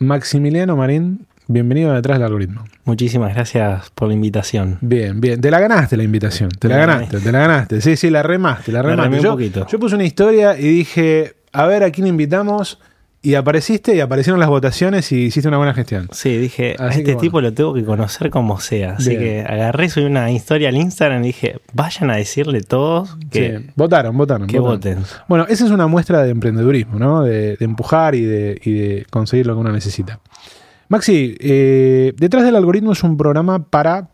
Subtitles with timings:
[0.00, 2.64] Maximiliano Marín, bienvenido a Detrás del Algoritmo.
[2.84, 4.78] Muchísimas gracias por la invitación.
[4.80, 5.40] Bien, bien.
[5.40, 6.50] Te la ganaste la invitación.
[6.50, 7.80] Te la ganaste, te la ganaste.
[7.80, 9.26] Sí, sí, la remaste, la La remaste.
[9.28, 9.66] un poquito.
[9.68, 12.78] yo puse una historia y dije, a ver a quién invitamos.
[13.20, 16.08] Y apareciste y aparecieron las votaciones y hiciste una buena gestión.
[16.12, 17.20] Sí, dije, a Así este bueno.
[17.20, 18.92] tipo lo tengo que conocer como sea.
[18.92, 19.20] Así Bien.
[19.20, 23.66] que agarré, subí una historia al Instagram y dije, vayan a decirle todos que, Sí,
[23.74, 24.46] Votaron, votaron.
[24.46, 25.00] que votaron.
[25.02, 25.22] voten.
[25.28, 27.22] Bueno, esa es una muestra de emprendedurismo, ¿no?
[27.24, 30.20] De, de empujar y de, y de conseguir lo que uno necesita.
[30.88, 34.10] Maxi, eh, detrás del algoritmo es un programa para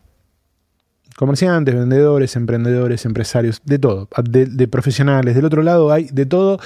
[1.16, 5.34] comerciantes, vendedores, emprendedores, empresarios, de todo, de, de profesionales.
[5.36, 6.58] Del otro lado hay de todo.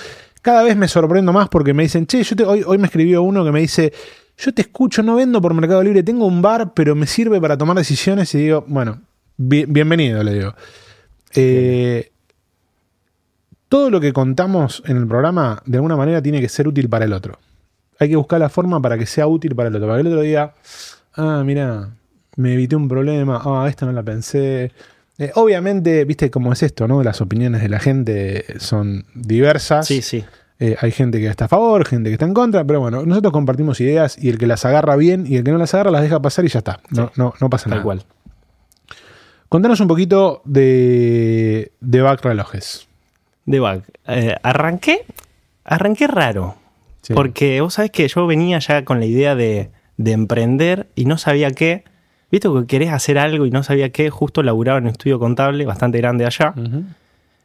[0.49, 3.45] Cada vez me sorprendo más porque me dicen, che, yo hoy, hoy me escribió uno
[3.45, 3.93] que me dice,
[4.39, 7.59] yo te escucho, no vendo por Mercado Libre, tengo un bar, pero me sirve para
[7.59, 8.99] tomar decisiones y digo, bueno,
[9.37, 10.55] bi- bienvenido, le digo.
[11.35, 12.13] Eh,
[13.69, 17.05] todo lo que contamos en el programa de alguna manera tiene que ser útil para
[17.05, 17.39] el otro.
[17.99, 19.87] Hay que buscar la forma para que sea útil para el otro.
[19.87, 20.55] Para que el otro diga,
[21.13, 21.91] ah, mira,
[22.37, 24.73] me evité un problema, ah, esta no la pensé.
[25.19, 27.03] Eh, obviamente, viste cómo es esto, ¿no?
[27.03, 29.87] Las opiniones de la gente son diversas.
[29.87, 30.25] Sí, sí.
[30.61, 33.33] Eh, hay gente que está a favor, gente que está en contra, pero bueno, nosotros
[33.33, 36.03] compartimos ideas y el que las agarra bien y el que no las agarra las
[36.03, 36.81] deja pasar y ya está.
[36.91, 37.13] No, Sí.
[37.17, 37.83] no, no pasa Tal nada.
[37.85, 38.05] cual.
[39.49, 42.87] Contanos un poquito de, de back relojes.
[43.47, 43.85] De back.
[44.09, 45.05] Eh, arranqué,
[45.65, 46.57] arranqué raro.
[47.03, 47.15] Sí.
[47.15, 51.17] Porque vos sabés que yo venía ya con la idea de, de emprender y no
[51.19, 51.85] sabía qué.
[52.31, 54.11] Viste que querés hacer algo y no sabía qué.
[54.11, 56.55] Justo laburaba en un estudio contable bastante grande allá.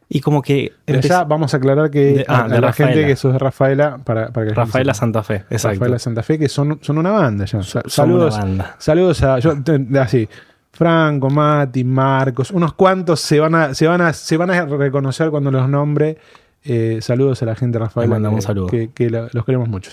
[0.10, 3.16] Y como que allá vamos a aclarar que De- ah, a de la gente que
[3.16, 4.94] sos de Rafaela, para, para que Rafaela.
[4.94, 5.44] Santa Fe.
[5.50, 5.80] Exacto.
[5.80, 7.64] Rafaela Santa Fe, que son, son una banda ya.
[7.64, 8.76] Saludos, una banda.
[8.78, 9.56] saludos a yo,
[10.00, 10.28] así,
[10.72, 15.30] Franco, Mati, Marcos, unos cuantos se van a, se van a, se van a reconocer
[15.30, 16.18] cuando los nombre.
[16.66, 18.06] Eh, saludos a la gente Rafaela.
[18.06, 18.68] Les mandamos que, un saludo.
[18.94, 19.92] Que, los queremos mucho.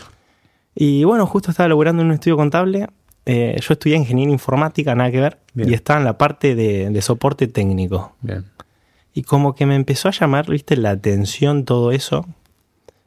[0.74, 2.88] Y bueno, justo estaba laburando en un estudio contable.
[3.32, 5.38] Eh, yo estudié ingeniería informática, nada que ver.
[5.54, 5.70] Bien.
[5.70, 8.16] Y estaba en la parte de, de soporte técnico.
[8.22, 8.44] Bien.
[9.14, 12.26] Y como que me empezó a llamar, viste, la atención todo eso.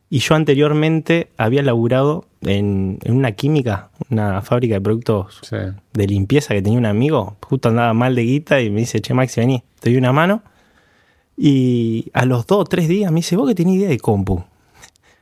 [0.09, 5.55] Y yo anteriormente había laburado en, en una química, una fábrica de productos Sí.
[5.93, 7.35] de limpieza que tenía un amigo.
[7.41, 10.43] Justo andaba mal de guita y me dice, che, Maxi, vení, te doy una mano.
[11.35, 14.43] Y a los dos o tres días me dice, vos que tenés idea de compu.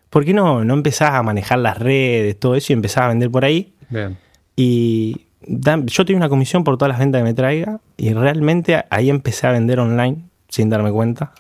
[0.10, 3.32] ¿Por qué no, no empezás a manejar las redes, todo eso y empezás a vender
[3.32, 3.74] por ahí?
[3.90, 4.18] Bien.
[4.64, 5.28] Y
[5.86, 9.48] yo tenía una comisión por todas las ventas que me traiga y realmente ahí empecé
[9.48, 10.18] a vender online
[10.50, 11.32] sin darme cuenta,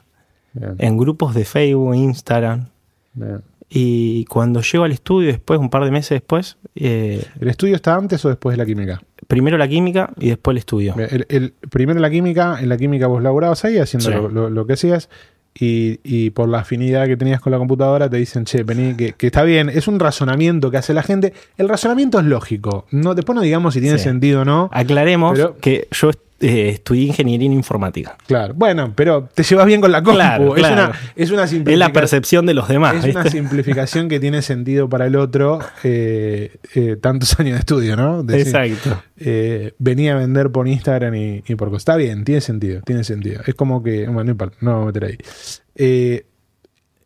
[0.53, 0.75] Bien.
[0.79, 2.67] en grupos de Facebook, Instagram.
[3.13, 3.41] bien.
[3.73, 7.95] Y cuando llego al estudio, después, un par de meses después, eh, ¿El estudio está
[7.95, 9.01] antes o después de la química?
[9.27, 10.93] primero la química y después el estudio.
[10.95, 14.13] Bien, El, el- primero la química, en la química vos laburabas ahí haciendo Sí.
[14.15, 15.09] lo, lo- lo que hacías
[15.53, 19.13] y, y por la afinidad que tenías con la computadora te dicen, che, vení, que,
[19.13, 21.33] que está bien, es un razonamiento que hace la gente.
[21.57, 24.05] El razonamiento es lógico, no, después no digamos si tiene Sí.
[24.05, 24.69] sentido o no.
[24.71, 26.11] Aclaremos Pero- que yo
[26.41, 28.17] eh, estudié ingeniería en informática.
[28.27, 30.17] Claro, bueno, pero te llevas bien con la compu.
[30.17, 30.73] Claro, es, claro.
[30.89, 31.79] una, es una Es simplificación.
[31.79, 33.05] la percepción de los demás.
[33.05, 37.95] Es una simplificación que tiene sentido para el otro, eh, eh, tantos años de estudio,
[37.95, 38.23] ¿no?
[38.23, 39.03] Decir, Exacto.
[39.17, 41.73] eh, venía a vender por Instagram y, y por.
[41.75, 43.41] Está bien, tiene sentido, tiene sentido.
[43.45, 46.21] Es como que, bueno, no no vamos a meter ahí.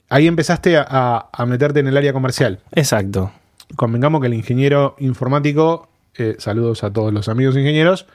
[0.10, 2.60] Ahí empezaste a, a- a meterte en el área comercial.
[2.74, 3.32] Exacto.
[3.76, 5.90] Convengamos que el ingeniero informático,
[6.38, 8.06] saludos a todos los amigos ingenieros,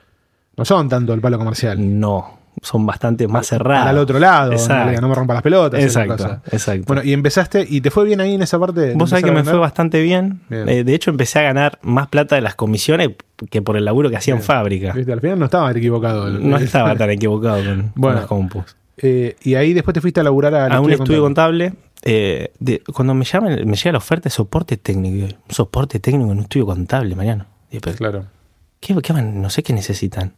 [0.56, 1.78] no son tanto el palo comercial.
[2.00, 3.86] No, son bastante más cerrados.
[3.88, 4.92] Al otro lado, Exacto.
[4.92, 5.82] no, no me rompa las pelotas.
[5.82, 6.84] Exacto, exacto.
[6.86, 8.92] Bueno, y empezaste, y te fue bien ahí en esa parte.
[8.94, 10.40] Vos sabés que a me fue bastante bien.
[10.50, 10.68] Bien.
[10.68, 13.10] Eh, de hecho, empecé a ganar más plata de las comisiones
[13.50, 14.92] que por el laburo que hacía en fábrica.
[14.92, 16.28] Viste, Al final no estaba equivocado.
[16.28, 18.16] No estaba tan equivocado con, Bueno.
[18.18, 18.76] las compus.
[19.02, 21.70] Eh, y ahí después te fuiste a laburar al A un estudio contable.
[21.70, 21.90] contable.
[22.02, 25.24] eh, de- cuando me llaman, me llega la oferta de soporte técnico.
[25.26, 27.46] Un soporte técnico en un estudio contable, Mariano.
[27.70, 28.24] Pero, Claro,
[28.80, 30.32] ¿qué, qué no sé qué necesitan.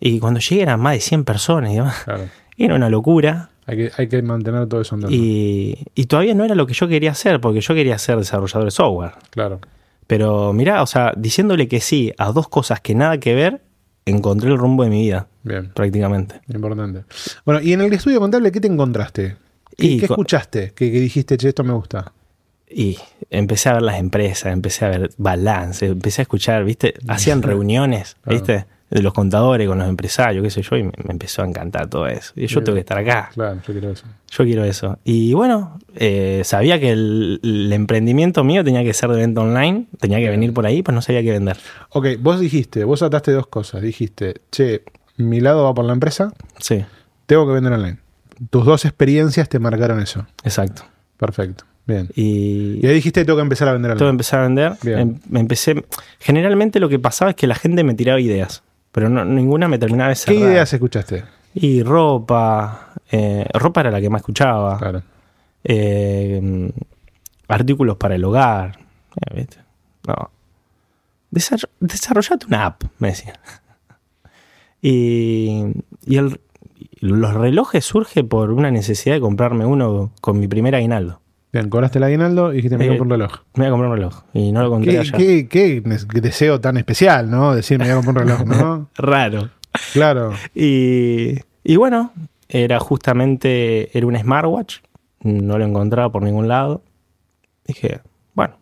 [0.00, 1.70] Y cuando llegué eran más de 100 personas.
[1.72, 2.02] Y demás.
[2.04, 2.24] claro.
[2.56, 3.50] Era una locura.
[3.66, 5.16] Hay que, hay que mantener todo eso andando.
[5.16, 8.64] Y, y todavía no era lo que yo quería hacer, porque yo quería ser desarrollador
[8.66, 9.12] de software.
[9.30, 9.60] Claro.
[10.06, 13.62] Pero mirá, o sea, diciéndole que sí a dos cosas que nada que ver,
[14.04, 16.42] encontré el rumbo de mi vida, Bien, prácticamente.
[16.52, 17.04] importante.
[17.46, 19.36] Bueno, y en el estudio contable, ¿qué te encontraste?
[19.78, 20.72] ¿Qué, Y qué escuchaste?
[20.74, 22.12] Que dijiste, che, esto me gusta.
[22.68, 22.98] Y
[23.30, 26.94] empecé a ver las empresas, empecé a ver balance, empecé a escuchar, ¿viste?
[27.08, 28.38] Hacían reuniones, Claro.
[28.38, 28.66] ¿viste?
[28.90, 31.88] De los contadores con los empresarios, qué sé yo, y me, me empezó a encantar
[31.88, 32.32] todo eso.
[32.36, 33.30] Y yo tengo que estar acá.
[33.34, 34.04] Claro, yo quiero eso.
[34.30, 34.98] Yo quiero eso.
[35.04, 39.86] Y bueno, eh, sabía que el, el emprendimiento mío tenía que ser de venta online,
[39.98, 41.56] tenía que venir por ahí, pues no sabía qué vender.
[41.90, 43.82] Ok, vos dijiste, vos ataste dos cosas.
[43.82, 44.82] Dijiste, che,
[45.16, 46.84] mi lado va por la empresa, Sí,
[47.26, 47.98] tengo que vender online.
[48.50, 50.26] Tus dos experiencias te marcaron eso.
[50.44, 50.82] exacto.
[51.16, 51.64] Perfecto.
[51.86, 52.08] Bien.
[52.14, 54.10] Y, Y ahí dijiste, tengo que empezar a vender todo online.
[54.14, 54.72] empecé a vender.
[54.82, 54.98] Bien.
[54.98, 55.84] Em- empecé.
[56.18, 58.62] Generalmente lo que pasaba es que la gente me tiraba ideas,
[58.94, 60.38] pero no- ninguna me terminaba de ¿Qué cerrar.
[60.52, 61.24] ideas escuchaste?
[61.52, 62.92] Y ropa.
[63.10, 64.78] eh, ropa era la que más escuchaba.
[64.78, 65.02] Claro.
[65.64, 66.70] Eh,
[67.48, 68.78] artículos para el hogar.
[69.20, 69.56] eh, ¿viste?
[70.06, 70.30] No.
[71.32, 73.34] Desarro- desarrollate una app, me decía.
[74.86, 75.64] Y,
[76.04, 76.40] y el-
[77.00, 81.20] los relojes surge por una necesidad de comprarme uno con mi primer aguinaldo.
[81.54, 83.32] Bien, cobraste el aguinaldo y dijiste, me Eh, compro un reloj.
[83.54, 84.22] Me voy a comprar un reloj.
[84.34, 85.16] Y no lo conté ¿Qué, allá.
[85.16, 85.82] qué- qué
[86.20, 87.54] deseo tan especial, ¿no?
[87.54, 88.88] Decir, me voy a comprar un reloj, ¿no?
[88.96, 89.50] Raro.
[89.92, 90.32] Claro.
[90.54, 92.12] Y, y bueno,
[92.48, 94.78] era justamente, era un smartwatch,
[95.22, 96.82] no lo encontraba por ningún lado.
[97.66, 98.00] Dije,
[98.34, 98.56] bueno,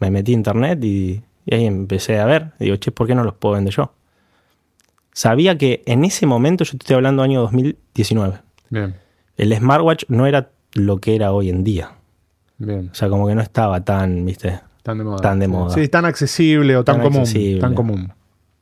[0.00, 2.52] me metí a internet y, y ahí empecé a ver.
[2.58, 3.92] Digo, che, ¿por qué no los puedo vender yo?
[5.12, 8.38] Sabía que en ese momento, yo te estoy hablando año 2019,
[8.70, 8.96] Bien,
[9.36, 11.90] el smartwatch no era lo que era hoy en día.
[12.58, 12.90] Bien.
[12.92, 14.60] O sea, como que no estaba tan, viste.
[14.82, 15.16] Tan de moda.
[15.18, 15.74] Tan de moda.
[15.74, 17.20] Sí, tan accesible o tan, Tan común.
[17.22, 17.60] accesible.
[17.60, 18.12] Tan común.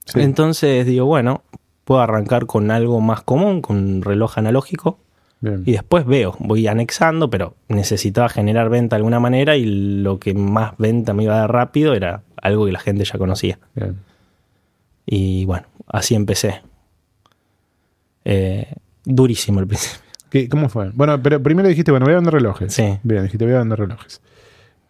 [0.05, 0.21] Sí.
[0.21, 1.43] Entonces digo, bueno,
[1.85, 4.99] puedo arrancar con algo más común, con un reloj analógico.
[5.41, 5.65] Bien.
[5.67, 10.35] Y después veo, voy anexando, pero necesitaba generar venta de alguna manera y lo que
[10.35, 13.59] más venta me iba a dar rápido era algo que la gente ya conocía.
[13.75, 13.99] Bien.
[15.05, 16.63] Y bueno, así empecé.
[18.25, 18.73] Eh,
[19.05, 20.01] durísimo el principio.
[20.33, 20.91] ¿Qué- ¿Cómo fue?
[20.95, 22.73] Bueno, pero primero dijiste, bueno, voy a vender relojes.
[22.73, 22.99] Sí.
[23.03, 24.23] Bien, dijiste, voy a vender relojes.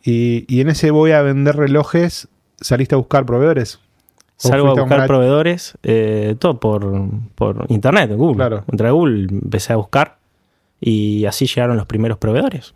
[0.04, 2.28] Y, y en ese voy a vender relojes,
[2.60, 3.80] ¿saliste a buscar proveedores?
[4.44, 8.36] ¿O Salgo a buscar proveedores, eh, todo por, por internet, Google.
[8.36, 8.64] Claro.
[8.70, 10.18] Entré a Google, empecé a buscar
[10.80, 12.74] y así llegaron los primeros proveedores.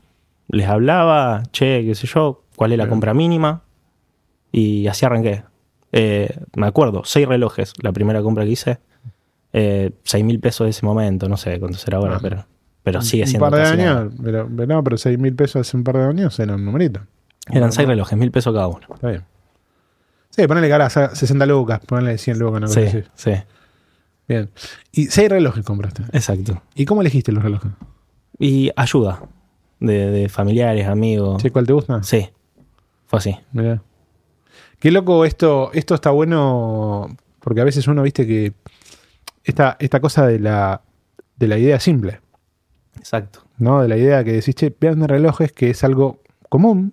[0.48, 2.90] Les hablaba, che, qué sé yo, cuál es la Bien.
[2.90, 3.62] compra mínima
[4.52, 5.42] y así arranqué.
[5.92, 8.78] Eh, me acuerdo, seis relojes, la primera compra que hice,
[9.52, 12.20] eh, seis mil pesos de ese momento, no sé cuánto será ahora, Ah.
[12.22, 12.44] pero,
[12.86, 15.76] pero sigue siendo Un par de años, pero, pero no, pero 6 mil pesos hace
[15.76, 17.00] un par de años era un numerito.
[17.50, 18.86] Eran seis relojes, mil pesos cada uno.
[18.94, 19.24] Está bien.
[20.30, 23.32] Sí, ponele cara, 60 lucas, ponele 100 lucas, cosa Sí, sí,
[24.28, 24.50] Bien.
[24.92, 26.04] Y 6 relojes compraste.
[26.12, 26.62] exacto.
[26.76, 27.72] ¿Y cómo elegiste los relojes?
[28.38, 29.20] Y ayuda
[29.80, 31.42] de, de familiares, amigos.
[31.42, 32.04] Che, ¿Cuál te gusta?
[32.04, 32.28] Sí,
[33.06, 33.36] fue así.
[33.50, 33.82] Mirá.
[34.78, 38.52] Qué loco esto, esto está bueno, porque a veces uno, viste que
[39.42, 40.82] esta, esta cosa de la,
[41.34, 42.20] de la idea simple,
[43.06, 43.46] Exacto.
[43.58, 43.82] ¿no?
[43.82, 46.92] De la idea que decís, che, vean de relojes, que es algo común,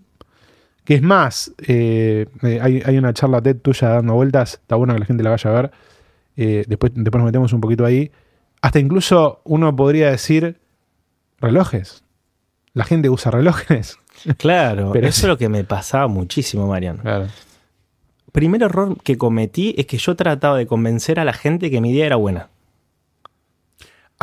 [0.86, 4.94] que es más, eh, eh, hay, hay una charla TED tuya dando vueltas, está bueno
[4.94, 5.72] que la gente la vaya a ver,
[6.38, 8.12] eh, después, después nos metemos un poquito ahí,
[8.62, 10.60] hasta incluso uno podría decir,
[11.40, 12.04] relojes,
[12.74, 13.98] la gente usa relojes.
[14.38, 17.02] Claro, Pero eso es lo que me pasaba muchísimo, Mariano.
[17.02, 17.28] Claro.
[18.32, 21.90] Primer error que cometí es que yo trataba de convencer a la gente que mi
[21.90, 22.50] idea era buena.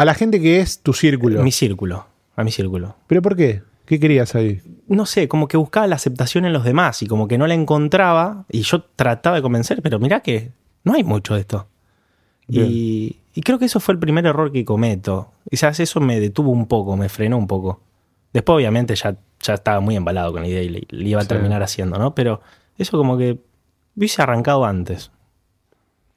[0.00, 1.42] A la gente que es tu círculo.
[1.42, 2.06] Mi círculo,
[2.36, 2.96] a mi círculo.
[3.06, 3.62] ¿Pero por qué?
[3.84, 4.62] ¿Qué querías ahí?
[4.86, 7.54] No sé, como que buscaba la aceptación en los demás y como que no la
[7.54, 10.52] encontraba y yo trataba de convencer, pero mirá que
[10.84, 11.66] no hay mucho de esto.
[12.48, 15.32] Y, y creo que eso fue el primer error que cometo.
[15.50, 17.80] Quizás eso me detuvo un poco, me frenó un poco.
[18.32, 21.24] Después obviamente ya, ya estaba muy embalado con la idea y le, le iba a
[21.24, 21.28] Sí.
[21.28, 22.14] terminar haciendo, ¿no?
[22.14, 22.40] Pero
[22.78, 23.38] eso como que
[23.96, 25.10] hubiese arrancado antes.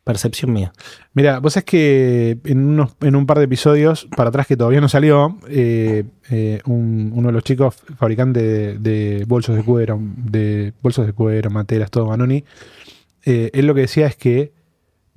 [0.03, 0.73] Percepción mía.
[1.13, 4.81] Mira, vos sabés que en, unos, en un par de episodios, para atrás que todavía
[4.81, 10.73] no salió, eh, eh, un- uno de los chicos fabricantes de, bolsos de cuero, de
[10.81, 12.43] bolsos de cuero, materas, todo Manoni,
[13.23, 14.51] eh, él lo que decía es que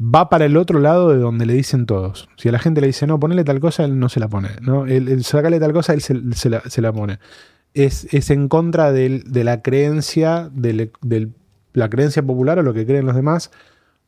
[0.01, 2.29] va para el otro lado de donde le dicen todos.
[2.37, 4.51] Si a la gente le dice, no, ponele tal cosa, él no se la pone.
[4.61, 4.87] ¿no?
[4.87, 6.15] Él, él sacale tal cosa, él se,
[6.49, 7.19] la, se la pone.
[7.75, 10.91] Es, es en contra del- de la creencia, de
[11.73, 13.51] la creencia popular o lo que creen los demás,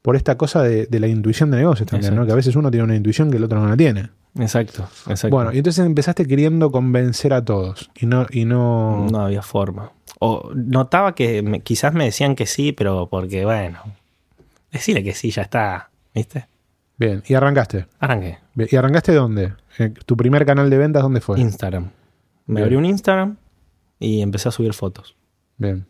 [0.02, 2.24] por esta cosa de, de la intuición de negocios también, ¿no?
[2.26, 4.10] Que a veces uno tiene una intuición que el otro no la tiene.
[4.38, 5.34] Exacto, exacto.
[5.34, 7.90] Bueno, y entonces empezaste queriendo convencer a todos.
[7.98, 9.06] Y no, y no.
[9.10, 9.90] No había forma.
[10.20, 13.80] O notaba que me- quizás me decían que sí, pero porque, bueno,
[14.70, 16.46] decirle que sí, ya está, ¿viste?
[16.98, 17.22] Bien.
[17.26, 17.86] Y arrancaste.
[18.00, 18.38] Arranqué.
[18.54, 19.54] Bien, ¿Y arrancaste dónde?
[19.78, 21.38] Eh, ¿Tu primer canal de ventas dónde fue?
[21.40, 21.90] Instagram.
[22.46, 22.64] Me Bien.
[22.64, 23.36] abrí un Instagram
[24.00, 25.16] y empecé a subir fotos.
[25.56, 25.86] Bien.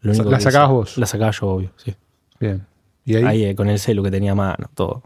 [0.00, 0.98] ¿Las sacabas vos?
[0.98, 1.94] Las sacaba yo, obvio, sí.
[2.40, 2.66] Bien.
[3.10, 3.24] Y ahí.
[3.24, 5.02] Ahí, eh, con el celu que tenía a mano, todo.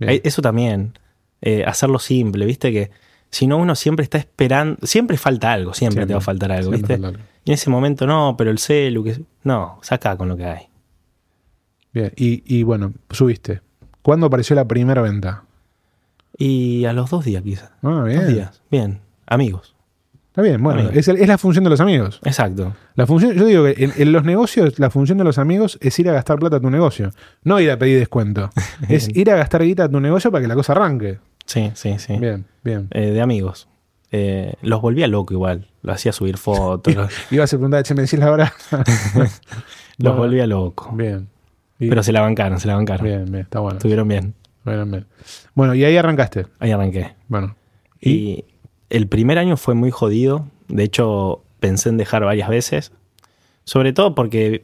[0.00, 0.98] Ahí- eso también,
[1.40, 2.72] eh, hacerlo simple, ¿viste?
[2.72, 2.90] Que
[3.30, 6.52] Si no, uno siempre está esperando, siempre falta algo, siempre, Siempre, te va a faltar
[6.52, 6.94] algo, ¿viste?
[6.94, 7.10] algo.
[7.44, 10.68] Y en ese momento no, pero el celu, que no, saca con lo que hay.
[11.92, 12.12] Bien.
[12.16, 13.60] Y, y bueno, subiste.
[14.02, 15.44] ¿Cuándo apareció la primera venta?
[16.38, 17.70] Y a los dos días quizás.
[17.82, 18.28] Ah, Dos bien.
[18.28, 19.73] días, bien, amigos.
[20.34, 22.18] Está bien, bueno, es, el- es la función de los amigos.
[22.24, 22.74] Exacto.
[22.96, 25.96] La función, yo digo que en, en los negocios, la función de los amigos es
[26.00, 27.12] ir a gastar plata a tu negocio.
[27.44, 28.50] No ir a pedir descuento.
[28.88, 31.20] es ir a gastar guita a tu negocio para que la cosa arranque.
[31.46, 32.16] Sí, sí, sí.
[32.18, 32.88] Bien, bien.
[32.90, 33.68] Eh, de amigos.
[34.10, 35.68] Eh, los volvía loco igual.
[35.82, 36.92] Lo hacía subir fotos.
[36.96, 38.52] los, Ibas a preguntar, che, me decís la hora.
[39.14, 39.30] los
[39.98, 40.90] Bueno, volvía loco.
[40.94, 41.28] Bien.
[41.78, 43.06] Y- Pero se la bancaron, se la bancaron.
[43.06, 43.76] bien, bien, está bueno.
[43.78, 44.34] Estuvieron bien.
[44.64, 45.06] Bien, bien.
[45.54, 46.46] Bueno, y ahí arrancaste.
[46.58, 47.14] Ahí arranqué.
[47.28, 47.54] Bueno.
[48.00, 48.44] Y
[48.94, 50.46] el primer año fue muy jodido.
[50.68, 52.92] De hecho, pensé en dejar varias veces.
[53.64, 54.62] Sobre todo porque,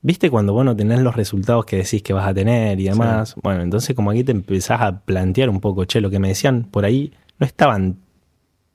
[0.00, 3.36] viste, cuando vos no tenés los resultados que decís que vas a tener y demás.
[3.40, 6.64] Bueno, entonces como aquí te empezás a plantear un poco, che, lo que me decían
[6.64, 7.98] por ahí no estaban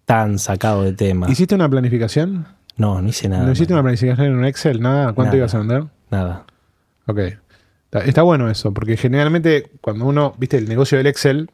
[0.05, 1.29] tan sacados de tema.
[1.29, 2.47] ¿Hiciste una planificación?
[2.77, 3.43] No, no hice nada.
[3.43, 4.79] ¿No hiciste una planificación en un Excel?
[4.79, 5.11] ¿Nada?
[5.11, 5.37] ¿Cuánto Nada.
[5.37, 5.83] ibas a vender?
[6.11, 6.45] Nada.
[7.07, 7.17] Ok.
[7.17, 11.49] Está, está bueno eso, porque generalmente cuando uno, viste, el negocio del Excel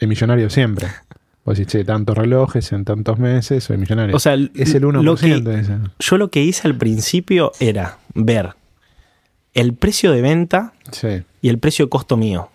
[0.00, 0.86] es millonario siempre.
[1.44, 4.14] Vos decís, che, tantos relojes en tantos meses, soy millonario.
[4.14, 5.72] O sea, es el 1% lo que- de eso.
[5.98, 8.50] Yo lo que hice al principio era ver
[9.54, 11.22] el precio de venta Sí.
[11.40, 12.48] y el precio de costo mío.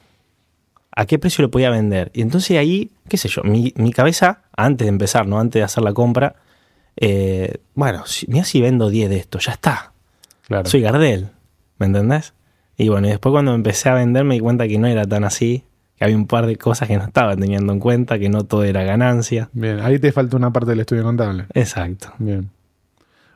[0.92, 2.12] ¿A qué precio lo podía vender?
[2.14, 5.40] Y entonces ahí, qué sé yo, mi, mi cabeza, antes de empezar, ¿no?
[5.40, 6.38] Antes de hacer la compra,
[6.96, 9.92] eh, bueno, si, mira si vendo 10 de esto, ya está.
[10.48, 10.68] Claro.
[10.68, 11.28] Soy Gardel,
[11.78, 12.34] ¿me entendés?
[12.78, 15.24] Y bueno, y después cuando empecé a vender me di cuenta que no era tan
[15.24, 15.64] así,
[15.98, 18.64] que había un par de cosas que no estaba teniendo en cuenta, que no todo
[18.64, 19.50] era ganancia.
[19.54, 21.46] Bien, ahí te falta una parte del estudio contable.
[21.54, 22.14] Exacto.
[22.20, 22.50] Bien.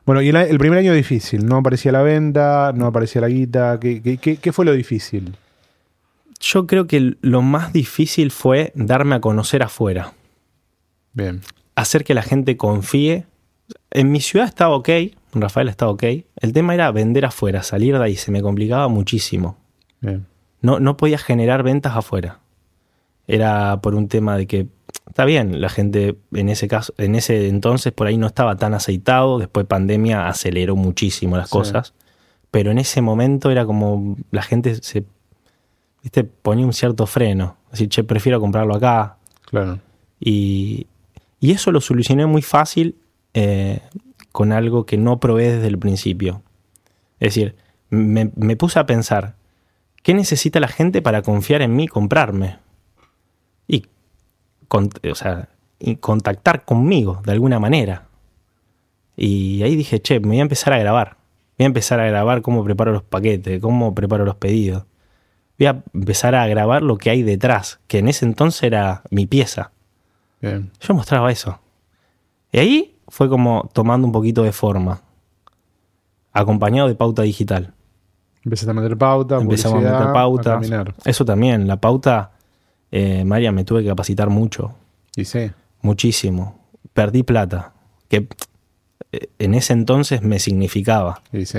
[0.04, 3.78] Bueno, y el, el primer año difícil, no aparecía la venta, no aparecía la guita.
[3.80, 5.36] ¿Qué, qué- qué- qué fue lo difícil?
[6.40, 10.12] Yo creo que lo más difícil fue darme a conocer afuera.
[11.12, 11.40] Bien,
[11.76, 13.26] hacer que la gente confíe.
[13.90, 14.88] En mi ciudad estaba ok,
[15.34, 16.02] Rafael estaba ok.
[16.40, 19.56] El tema era vender afuera, salir de ahí, se me complicaba muchísimo.
[20.00, 20.26] bien.
[20.62, 22.38] No, no podía generar ventas afuera.
[23.26, 24.66] Era por un tema de que,
[25.08, 28.74] está bien, la gente en ese caso, en ese entonces por ahí no estaba tan
[28.74, 31.52] aceitado, después pandemia aceleró muchísimo las Sí.
[31.56, 31.94] cosas,
[32.50, 35.04] pero en ese momento era como la gente se,
[36.02, 39.78] viste, ponía un cierto freno, así, che, prefiero comprarlo acá, Claro.
[40.20, 40.86] y,
[41.40, 42.96] y eso lo solucioné muy fácil
[43.34, 43.80] eh,
[44.32, 46.42] con algo que no probé desde el principio.
[47.20, 47.54] Es decir,
[47.90, 49.34] me, me puse a pensar,
[50.02, 52.58] ¿qué necesita la gente para confiar en mí comprarme?
[54.72, 55.50] Con- o sea,
[56.00, 58.06] contactar conmigo de alguna manera.
[59.16, 61.18] Y ahí dije, che, me voy a empezar a grabar.
[61.58, 64.84] Voy a empezar a grabar cómo preparo los paquetes, cómo preparo los pedidos.
[65.58, 69.26] Voy a empezar a grabar lo que hay detrás, que en ese entonces era mi
[69.26, 69.72] pieza.
[70.40, 70.70] Bien.
[70.80, 71.60] Yo mostraba eso.
[72.50, 75.02] Y ahí fue como tomando un poquito de forma.
[76.32, 77.74] Acompañado de pauta digital.
[78.42, 80.54] Empezaste a meter pauta, Empezamos a meter pauta.
[80.56, 80.84] a.
[81.04, 82.32] Eso también, la pauta,
[82.92, 84.74] eh, María, me tuve que capacitar mucho.
[85.16, 86.60] Y sí, Muchísimo.
[86.92, 87.72] Perdí plata.
[88.08, 88.28] Que
[89.10, 91.22] eh, en ese entonces me significaba.
[91.32, 91.58] y sí.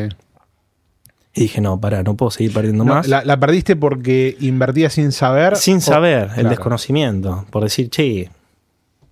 [1.35, 3.07] Y dije, no, pará, no puedo seguir perdiendo No, más.
[3.07, 5.55] la, la perdiste porque invertías sin saber.
[5.57, 7.45] Sin o- saber, el desconocimiento.
[7.49, 8.29] Por decir, che,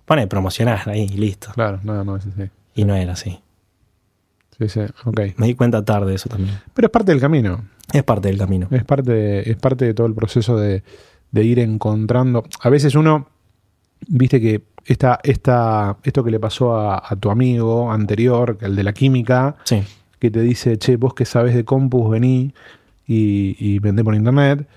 [0.04, 1.50] pone promocionar ahí, listo.
[1.54, 2.44] Claro, nada más, sí, sí.
[2.76, 3.40] Y no era así.
[4.56, 5.20] Sí, sí, ok.
[5.36, 6.60] Me di cuenta tarde de eso también.
[6.72, 7.64] Pero es parte del camino.
[7.92, 8.68] Es parte del camino.
[8.70, 10.84] Es parte, es parte de todo el proceso de,
[11.32, 12.44] de ir encontrando.
[12.60, 13.26] A veces uno,
[14.06, 18.82] viste que esta, esta, esto que le pasó a, a tu amigo anterior, el de
[18.84, 19.82] la química, Sí.
[20.18, 22.52] que te dice, che, vos que sabes de compus, vení
[23.06, 24.68] y, y vendé por internet.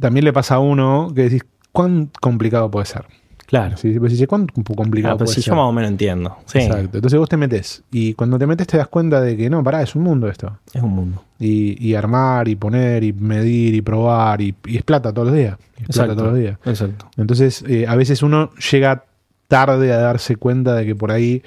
[0.00, 3.04] También le pasa a uno que decís, ¿cuán complicado puede ser?
[3.46, 3.76] Claro.
[3.76, 5.52] Si vos decís, ¿cuán complicado Ah, puede si ser?
[5.52, 6.36] yo más o menos entiendo.
[6.46, 6.98] Sí, Exacto.
[6.98, 9.82] Entonces vos te metes y cuando te metes te das cuenta de que no, pará,
[9.82, 10.58] es un mundo esto.
[10.74, 11.22] es un mundo.
[11.38, 15.36] Y, y armar y poner y medir y probar y, y es plata todos los
[15.36, 15.56] días.
[15.56, 16.16] Plata Exacto.
[16.16, 16.58] todos los días.
[16.64, 17.08] Exacto.
[17.16, 19.04] Entonces eh, a veces uno llega
[19.48, 21.42] tarde a darse cuenta de que por ahí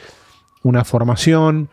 [0.64, 1.68] una formación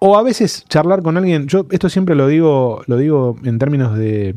[0.00, 1.46] o a veces charlar con alguien.
[1.46, 4.34] Yo esto siempre lo digo, lo digo en términos de,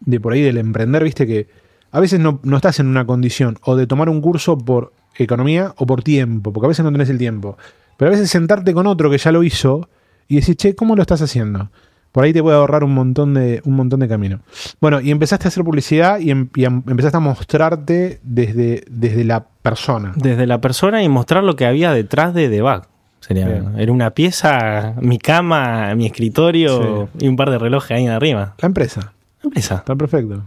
[0.00, 1.48] de por ahí del emprender, viste que
[1.92, 5.74] a veces no, no estás en una condición o de tomar un curso por economía
[5.76, 7.56] o por tiempo, porque a veces no tenés el tiempo.
[7.96, 9.88] Pero a veces sentarte con otro que ya lo hizo
[10.28, 11.70] y decir, che, ¿cómo lo estás haciendo?
[12.12, 14.40] Por ahí te puede ahorrar un montón de, un montón de camino.
[14.80, 19.24] Bueno, y empezaste a hacer publicidad y, em- y em- empezaste a mostrarte desde, desde
[19.24, 20.12] la persona.
[20.16, 22.82] Desde la persona y mostrar lo que había detrás de Debug.
[23.20, 23.72] Sería, Bien.
[23.78, 28.54] era una pieza, mi cama, mi escritorio y un par de relojes ahí arriba.
[28.58, 29.12] La empresa.
[29.42, 29.76] Empresa.
[29.76, 30.44] Está perfecto.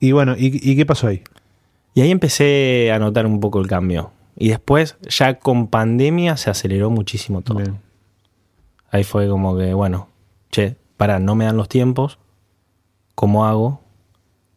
[0.00, 1.22] Y bueno, ¿y, y qué pasó ahí?
[1.94, 4.12] Y ahí empecé a notar un poco el cambio.
[4.36, 7.58] Y después, ya con pandemia, se aceleró muchísimo todo.
[7.58, 7.78] Bien.
[8.90, 10.08] Ahí fue como que, bueno,
[10.50, 12.18] che, para, no me dan los tiempos,
[13.14, 13.80] ¿cómo hago?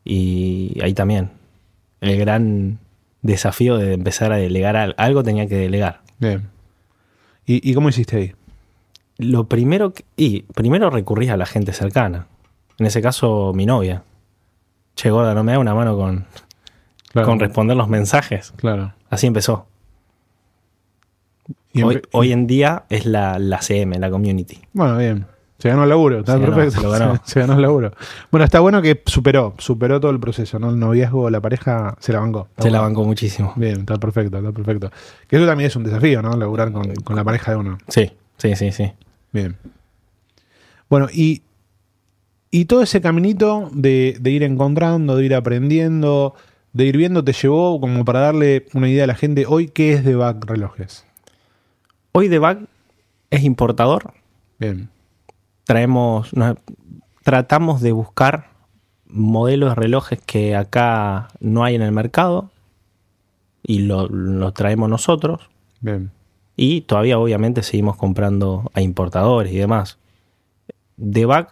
[0.06, 1.32] Y ahí también,
[2.00, 2.80] el gran
[3.24, 6.02] desafío de empezar a delegar al- algo tenía que delegar.
[6.20, 6.50] Bien.
[7.46, 8.36] ¿Y, y cómo hiciste ahí?
[9.18, 12.28] Lo primero, que- y primero recurrí a la gente cercana.
[12.78, 14.04] En ese caso, mi novia.
[15.02, 16.26] Che, gorda, no me da una mano con,
[17.12, 17.28] Claro.
[17.28, 18.54] con responder los mensajes.
[18.58, 18.94] Claro.
[19.10, 19.66] Así empezó.
[21.74, 24.60] Y Hoy, hoy en día es la, la CM, la community.
[24.74, 25.26] Bueno, bien.
[25.58, 26.90] Se ganó el laburo, está Se ganó, perfecto.
[26.92, 27.16] ganó.
[27.16, 27.92] Se, se ganó el laburo.
[28.30, 30.70] Bueno, está bueno que superó, superó todo el proceso, ¿no?
[30.70, 32.50] El noviazgo, la pareja se la bancó.
[32.60, 33.54] Se la bancó muchísimo.
[33.56, 34.92] Bien, está perfecto, está perfecto.
[35.28, 36.38] Que eso también es un desafío, ¿no?
[36.38, 37.80] Laburar con, con la pareja de uno.
[37.88, 38.92] Sí, sí, sí, sí.
[39.32, 39.58] Bien.
[40.88, 41.42] Bueno, y,
[42.52, 46.36] y todo ese caminito de, de ir encontrando, de ir aprendiendo,
[46.74, 49.94] de ir viendo, te llevó como para darle una idea a la gente hoy qué
[49.94, 51.06] es de back relojes.
[52.14, 52.68] Hoy de Bag
[53.30, 54.14] es importador.
[54.60, 54.90] Bien.
[55.64, 56.58] Traemos, nos-
[57.24, 58.50] tratamos de buscar
[59.08, 62.52] modelos de relojes que acá no hay en el mercado
[63.64, 65.50] y lo, lo traemos nosotros.
[65.80, 66.12] Bien.
[66.58, 69.98] Y todavía obviamente seguimos comprando a importadores y demás.
[70.98, 71.50] De Bag,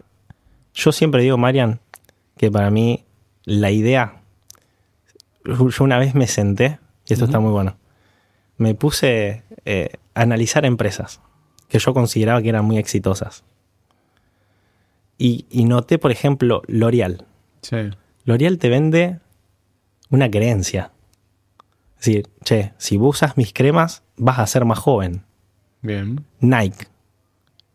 [0.80, 1.80] yo siempre digo, Marian,
[2.38, 3.06] que para mí
[3.44, 4.22] la idea,
[5.44, 7.78] yo una vez me senté, y esto está muy bueno,
[8.58, 11.20] me puse eh, a analizar empresas
[11.68, 13.44] que yo consideraba que eran muy exitosas.
[15.18, 17.26] Y, y noté, por ejemplo, L'Oreal.
[17.62, 17.90] Sí.
[18.24, 19.20] L'Oreal te vende
[20.10, 20.94] una creencia.
[22.00, 25.26] Es decir, che, si vos usas mis cremas, vas a ser más joven.
[25.82, 26.26] Bien.
[26.40, 26.88] Nike.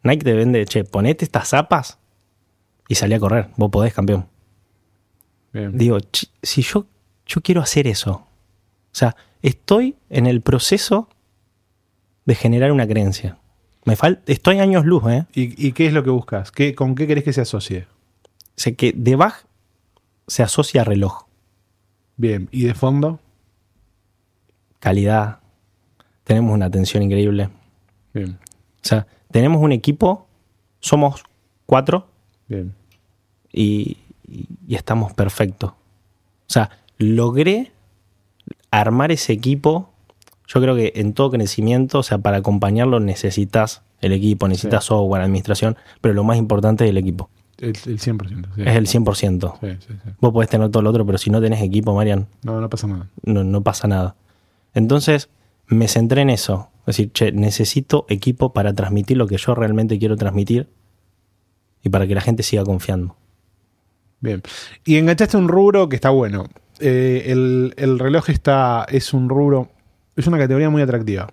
[0.02, 1.98] Nike te vende, che, ponete estas zapas
[2.88, 3.50] y salí a correr.
[3.56, 4.26] Vos podés, campeón.
[5.52, 5.76] Bien.
[5.76, 5.98] Digo,
[6.42, 6.86] si yo,
[7.26, 8.12] yo quiero hacer eso.
[8.12, 8.26] O
[8.96, 11.08] sea, estoy en el proceso
[12.24, 13.38] de generar una creencia.
[13.84, 15.26] Me falta, estoy años luz, ¿eh?
[15.34, 16.50] ¿Y, y qué es lo que buscas?
[16.50, 17.86] ¿Qué, ¿Con qué querés que se asocie?
[18.56, 19.44] Sé que de Bach
[20.26, 21.24] se asocia a reloj,
[22.16, 22.48] Bien.
[22.52, 23.20] ¿Y de fondo?
[24.84, 25.40] calidad.
[26.24, 27.48] Tenemos una atención increíble.
[28.12, 28.38] Bien.
[28.76, 30.28] O sea, tenemos un equipo,
[30.80, 31.24] somos
[31.64, 32.06] cuatro
[32.54, 32.74] Bien.
[33.52, 33.96] y,
[34.68, 35.70] estamos perfectos.
[35.70, 35.76] O
[36.52, 37.72] sea, logré
[38.70, 39.90] armar ese equipo.
[40.46, 44.88] Yo creo que en todo crecimiento, o sea, para acompañarlo necesitas el equipo, necesitas Sí.
[44.88, 47.30] software, administración, pero lo más importante es el equipo.
[47.58, 48.48] El, el 100%.
[48.56, 48.62] Sí.
[48.62, 49.54] Es el 100%.
[49.60, 50.10] Sí, sí, sí.
[50.20, 52.86] Vos podés tener todo lo otro, pero si no tenés equipo, Marian, No, no pasa
[52.88, 53.08] nada.
[53.24, 54.16] no, no pasa nada.
[54.74, 55.28] Entonces,
[55.66, 56.68] me centré en eso.
[56.80, 60.68] Es decir, che, necesito equipo para transmitir lo que yo realmente quiero transmitir
[61.84, 63.16] y para que la gente siga confiando.
[64.20, 64.42] Bien.
[64.84, 66.46] Y enganchaste un rubro que está bueno.
[66.80, 69.70] Eh, el, el reloj está, es un rubro,
[70.16, 71.28] es una categoría muy atractiva.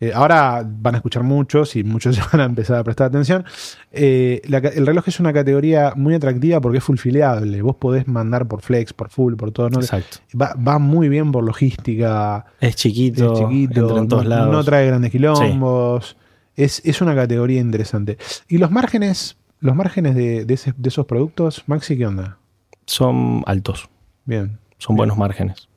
[0.00, 3.44] Eh, ahora van a escuchar muchos y muchos van a empezar a prestar atención.
[3.92, 7.62] Eh, la el reloj es una categoría muy atractiva porque es full filiable.
[7.62, 9.70] Vos podés mandar por flex, por full, por todo.
[9.70, 9.80] ¿no?
[9.80, 10.18] Exacto.
[10.40, 12.44] Va, va muy bien por logística.
[12.60, 14.52] Es chiquito, es chiquito, entra en todos no, lados.
[14.52, 16.16] no trae grandes quilombos.
[16.56, 18.18] Es, es una categoría interesante.
[18.48, 22.38] ¿Y los márgenes, los márgenes de, de ese- de esos productos, Maxi, qué onda?
[22.86, 23.88] Son altos,
[24.26, 24.98] Bien, son Bien.
[24.98, 25.68] buenos márgenes.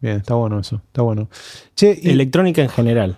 [0.00, 1.28] bien, está bueno eso, está bueno.
[1.74, 3.16] Che, y Electrónica en general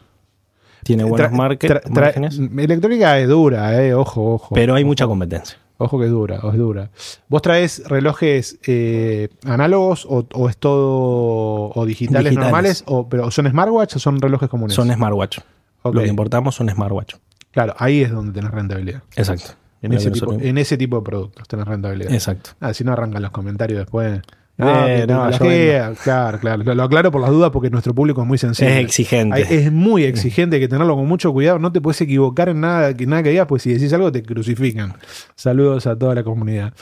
[0.85, 4.55] tiene buenos tra- márgenes, Electrónica es dura, eh, ojo, ojo.
[4.55, 5.59] pero hay mucha competencia.
[5.81, 6.91] Ojo que es dura, es dura.
[7.29, 12.35] ¿Vos traes relojes eh, análogos o, o es todo o digitales, Digitales.
[12.53, 12.85] normales?
[12.87, 14.75] O, pero ¿Son smartwatch o son relojes comunes?
[14.75, 15.39] Son smartwatch.
[15.83, 15.95] Ok.
[15.95, 17.15] Lo que importamos son smartwatch.
[17.53, 19.03] Claro, ahí es donde tenés rentabilidad.
[19.15, 19.53] Exacto.
[19.83, 22.13] En ese, tipo, en ese tipo de productos tenés rentabilidad.
[22.13, 22.51] Exacto.
[22.61, 24.21] Ah, si no arrancan los comentarios después.
[24.61, 26.65] Eh, que no, yo tecnología, claro, claro.
[26.65, 28.77] Lo, lo aclaro por las dudas porque nuestro público es muy sensible.
[28.81, 29.41] Es exigente.
[29.55, 31.61] Es muy exigente, hay que tenerlo con mucho cuidado.
[31.61, 34.23] No te puedes equivocar en nada que, nada que digas, pues si decís algo te
[34.25, 34.95] crucifican.
[35.37, 36.75] Saludos a toda la comunidad.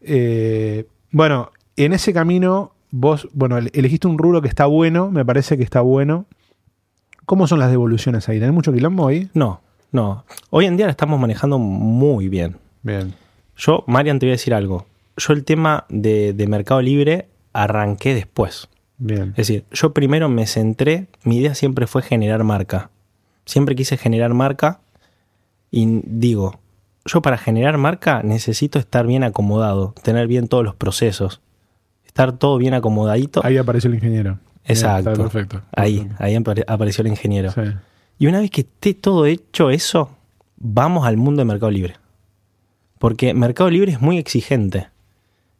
[0.00, 5.24] Eh, bueno, en ese camino, vos, bueno, el- elegiste un rubro que está bueno, me
[5.24, 6.26] parece que está bueno.
[7.26, 8.38] ¿Cómo son las devoluciones ahí?
[8.38, 9.28] ¿Tenés mucho quilombo ahí?
[9.34, 9.60] No,
[9.94, 10.24] no.
[10.50, 12.56] Hoy en día la estamos manejando muy bien.
[12.82, 13.14] Bien.
[13.56, 14.86] Yo, Marian, te voy a decir algo.
[15.16, 18.68] Yo el tema de, de Mercado Libre arranqué después.
[18.98, 19.30] Bien.
[19.30, 22.90] Es decir, yo primero me centré, mi idea siempre fue generar marca.
[23.46, 24.80] Siempre quise generar marca
[25.70, 26.58] y digo,
[27.04, 31.40] yo para generar marca necesito estar bien acomodado, tener bien todos los procesos,
[32.06, 33.40] estar todo bien acomodadito.
[33.44, 34.38] Ahí apareció el ingeniero.
[34.64, 35.10] Exacto.
[35.10, 35.60] está perfecto.
[35.76, 37.50] Ahí, ahí apare- apareció el ingeniero.
[37.52, 37.60] Sí.
[38.18, 40.10] Y una vez que esté todo hecho eso,
[40.56, 41.96] vamos al mundo de Mercado Libre.
[42.98, 44.88] Porque Mercado Libre es muy exigente.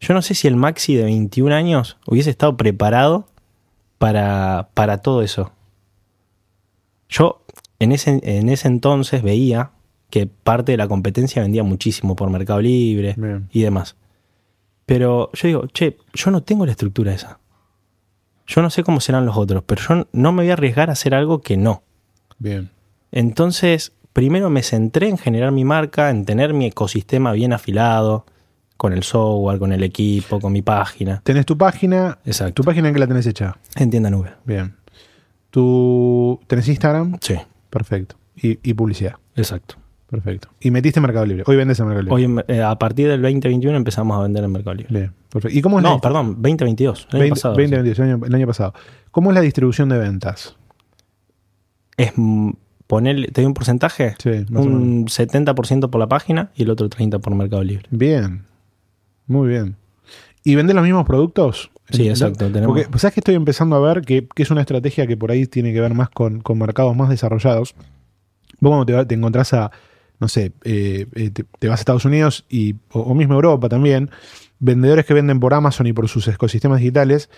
[0.01, 3.27] Yo no sé si el Maxi de 21 años hubiese estado preparado
[3.99, 5.53] para, para todo eso.
[7.09, 7.45] Yo
[7.79, 9.71] en ese, en ese entonces veía
[10.11, 13.49] que parte de la competencia vendía muchísimo por Mercado Libre Bien.
[13.53, 13.97] y demás.
[14.87, 17.39] Pero yo digo, che, yo no tengo la estructura esa.
[18.47, 20.93] Yo no sé cómo serán los otros, pero yo no me voy a arriesgar a
[20.93, 21.83] hacer algo que no.
[22.45, 22.71] Bien.
[23.11, 28.27] Entonces, primero me centré en generar mi marca, en tener mi ecosistema bien afilado,
[28.77, 31.21] con el software, con el equipo, con mi página.
[31.25, 32.19] Tenés tu página.
[32.25, 32.55] Exacto.
[32.55, 33.57] ¿Tu página en qué la tenés hecha?
[33.77, 34.31] En tienda nube.
[34.45, 34.75] Bien.
[35.51, 37.17] ¿Tu, ¿Tenés Instagram?
[37.21, 37.35] Sí,
[37.71, 38.17] Perfecto.
[38.37, 39.15] Y, y publicidad.
[39.37, 39.77] exacto.
[40.11, 40.49] Perfecto.
[40.61, 41.43] Y metiste Mercado Libre.
[41.47, 42.15] Hoy vendes en Mercado Libre.
[42.15, 44.93] Hoy, en- eh, a partir del 2021 empezamos a vender en Mercado Libre.
[44.97, 45.13] Bien.
[45.29, 45.59] Perfecto.
[45.59, 47.09] ¿Y cómo es la No, perdón, 2022.
[47.11, 47.55] El año 20, pasado.
[47.55, 48.75] 2022, el año, el año pasado.
[49.11, 50.57] ¿Cómo es la distribución de ventas?
[51.97, 52.13] Es
[52.87, 57.21] ponerle, te doy un porcentaje, Sí, un 70% por la página y el otro 30%
[57.21, 57.87] por Mercado Libre.
[57.91, 58.45] Bien.
[59.27, 59.77] Muy bien.
[60.43, 61.71] ¿Y vendes los mismos productos?
[61.91, 64.61] Sí, exacto, tenemos- Porque, pues, ¿sabes que estoy empezando a ver que, que es una
[64.63, 67.75] estrategia que por ahí tiene que ver más con, con mercados más desarrollados?
[68.61, 69.71] Vos cuando te, te encontrás a,
[70.21, 73.69] no sé, eh, eh, te, te vas a Estados Unidos y, o, o mismo Europa
[73.69, 74.11] también,
[74.59, 77.29] vendedores que venden por Amazon y por sus ecosistemas digitales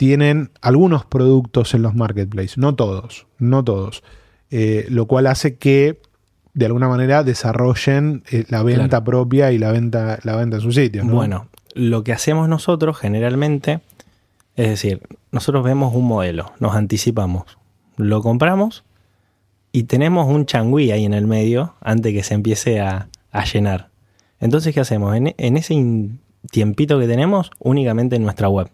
[0.00, 4.02] tienen algunos productos en los marketplaces, no todos, no todos,
[4.50, 6.00] Eh, lo cual hace que
[6.54, 9.04] de alguna manera desarrollen eh, la venta Claro.
[9.04, 11.04] propia y la venta, la venta en su sitio.
[11.04, 11.14] ¿no?
[11.14, 13.80] Bueno, lo que hacemos nosotros generalmente,
[14.56, 17.44] es decir, nosotros vemos un modelo, nos anticipamos,
[17.98, 18.84] lo compramos
[19.70, 23.90] y tenemos un changüí ahí en el medio antes que se empiece a, a llenar.
[24.40, 25.14] Entonces, ¿qué hacemos?
[25.14, 25.74] En, en ese
[26.50, 28.68] tiempito que tenemos, únicamente en nuestra web.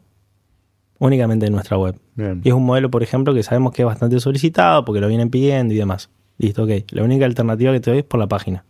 [0.98, 1.98] Únicamente en nuestra web.
[2.14, 2.40] Bien.
[2.44, 5.28] Y es un modelo, por ejemplo, que sabemos que es bastante solicitado porque lo vienen
[5.30, 6.08] pidiendo y demás.
[6.38, 6.70] Listo, ok.
[6.90, 8.64] La única alternativa que te doy es por la página.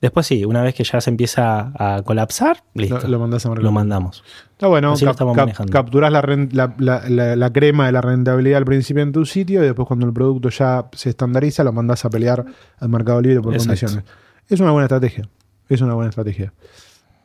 [0.00, 2.96] Después sí, una vez que ya se empieza a colapsar, listo.
[3.06, 4.24] Lo, lo a Lo mandamos.
[4.52, 5.72] Está bueno, Así lo cap- estamos cap- manejando.
[5.72, 9.26] capturás la, ren- la- la- la- la crema de la rentabilidad al principio en tu
[9.26, 12.46] sitio y después cuando el producto ya se estandariza lo mandás a pelear
[12.78, 13.68] al Mercado Libre por Exacto.
[13.86, 14.04] condiciones.
[14.48, 15.28] Es una buena estrategia.
[15.68, 16.54] Es una buena estrategia.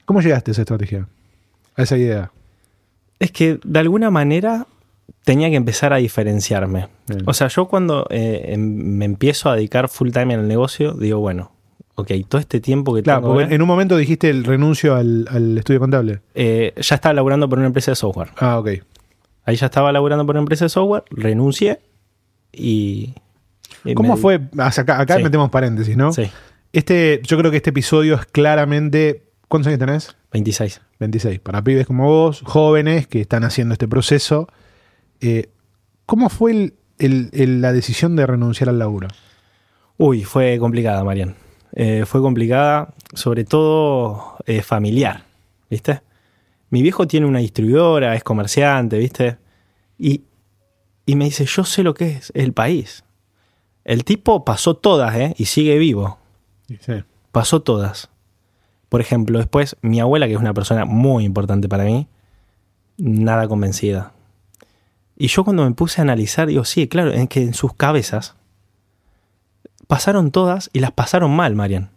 [0.03, 1.07] ¿Cómo llegaste a esa estrategia?
[1.77, 2.29] A esa idea.
[3.19, 4.67] Es que de alguna manera
[5.23, 6.88] tenía que empezar a diferenciarme.
[7.08, 7.23] Bien.
[7.25, 10.93] O sea, yo cuando eh, em- me empiezo a dedicar full time en el negocio,
[10.93, 11.51] digo, bueno,
[11.95, 14.95] ok, todo este tiempo que Claro, tengo porque ahora, en un momento dijiste el renuncio
[14.95, 16.19] al, al estudio contable.
[16.36, 18.30] eh, ya estaba laburando por una empresa de software.
[18.38, 18.69] Ah, ok.
[19.45, 21.80] Ahí ya estaba laburando por una empresa de software, renuncié
[22.51, 23.13] y...
[23.84, 24.41] y ¿Cómo me- fue?
[24.58, 25.23] Acá, acá Sí.
[25.23, 26.12] metemos paréntesis, ¿no?
[26.13, 26.30] Sí,
[26.73, 29.23] Este, yo creo que este episodio es claramente.
[29.55, 30.15] ¿Cuántos años tenés?
[30.33, 30.81] 26.
[30.99, 31.39] 26.
[31.39, 34.49] Para pibes como vos, jóvenes que están haciendo este proceso.
[35.21, 35.49] Eh,
[36.05, 39.07] ¿Cómo fue el- el- el- la decisión de renunciar al laburo?
[39.97, 41.35] Uy, fue complicada, Marian.
[41.73, 45.23] Eh, fue complicada, sobre todo eh, familiar,
[45.69, 46.01] ¿viste?
[46.69, 49.37] Mi viejo tiene una distribuidora, es comerciante, ¿viste?
[49.97, 50.23] Y,
[51.05, 53.05] y me dice, yo sé lo que es el país.
[53.85, 55.33] El tipo pasó todas, ¿eh?
[55.37, 56.17] Y sigue vivo.
[56.81, 57.03] Sí.
[57.31, 58.09] Pasó todas.
[58.95, 62.08] Por ejemplo, después mi abuela, que es una persona muy importante para mí,
[62.97, 64.13] nada convencida.
[65.17, 68.36] Y yo cuando me puse a analizar, digo, sí, claro, es que en sus cabezas
[69.88, 71.84] pasaron todas y las pasaron mal, Marian.
[71.84, 71.89] O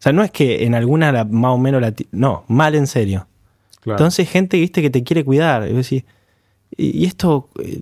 [0.00, 1.94] sea, no es que en alguna la- más o menos la...
[2.10, 3.26] No, mal en serio.
[3.80, 3.96] Claro.
[3.96, 5.66] Entonces, gente, viste, que te quiere cuidar.
[5.66, 6.04] Y, decís,
[6.76, 7.80] y, y esto, eh,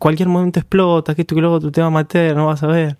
[0.00, 2.66] cualquier momento explota, que esto que luego tú te va a matar, no vas a
[2.66, 2.96] ver.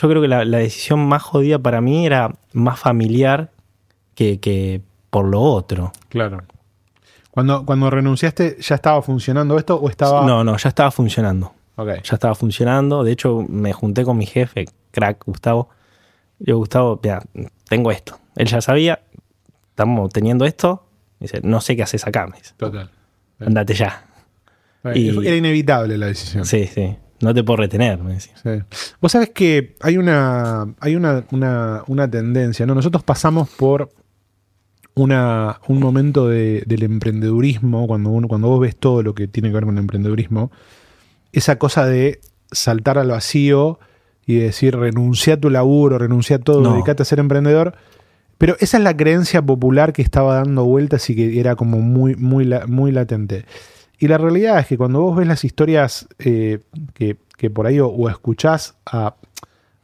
[0.00, 3.50] Yo creo que la, la decisión más jodida para mí era más familiar
[4.14, 5.92] que, que por lo otro.
[6.08, 6.42] claro.
[7.30, 10.24] Cuando, cuando renunciaste, ¿ya estaba funcionando esto o estaba.?
[10.26, 11.52] No, no, ya estaba funcionando.
[11.76, 11.88] Ok.
[12.02, 13.04] Ya estaba funcionando.
[13.04, 15.68] De hecho, me junté con mi jefe, crack, Gustavo.
[16.38, 17.22] Yo, Gustavo, mira,
[17.68, 18.18] tengo esto.
[18.36, 19.00] Él ya sabía,
[19.68, 20.86] estamos teniendo esto.
[21.20, 22.26] Dice, no sé qué haces acá.
[22.26, 22.90] Me dice, Total.
[23.38, 24.04] andate ya.
[24.94, 26.46] Y- Era inevitable la decisión.
[26.46, 26.96] Sí, sí.
[27.20, 28.34] No te puedo retener, me decía.
[28.42, 28.50] Sí.
[29.00, 32.74] Vos sabés que hay una, hay una, una- una tendencia, ¿no?
[32.74, 33.88] Nosotros pasamos por
[34.94, 39.48] una, un momento de- del emprendedurismo, cuando, uno, cuando vos ves todo lo que tiene
[39.50, 40.50] que ver con el emprendedurismo,
[41.32, 43.78] esa cosa de saltar al vacío
[44.26, 46.72] y decir renuncia a tu laburo, renuncia a todo, No.
[46.72, 47.74] dedicate a ser emprendedor.
[48.38, 52.14] Pero esa es la creencia popular que estaba dando vueltas y que era como muy,
[52.16, 53.44] muy, muy latente.
[53.98, 56.60] Y la realidad es que cuando vos ves las historias eh,
[56.94, 59.06] que, que por ahí o, o escuchás a,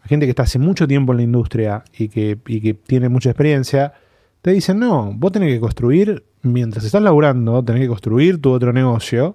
[0.02, 3.08] a gente que está hace mucho tiempo en la industria y que, y que tiene
[3.08, 3.94] mucha experiencia,
[4.42, 8.72] te dicen, no, vos tenés que construir, mientras estás laburando, tenés que construir tu otro
[8.72, 9.34] negocio,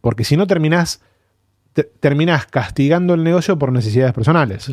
[0.00, 1.02] porque si no terminás,
[1.72, 4.70] te- terminás castigando el negocio por necesidades personales.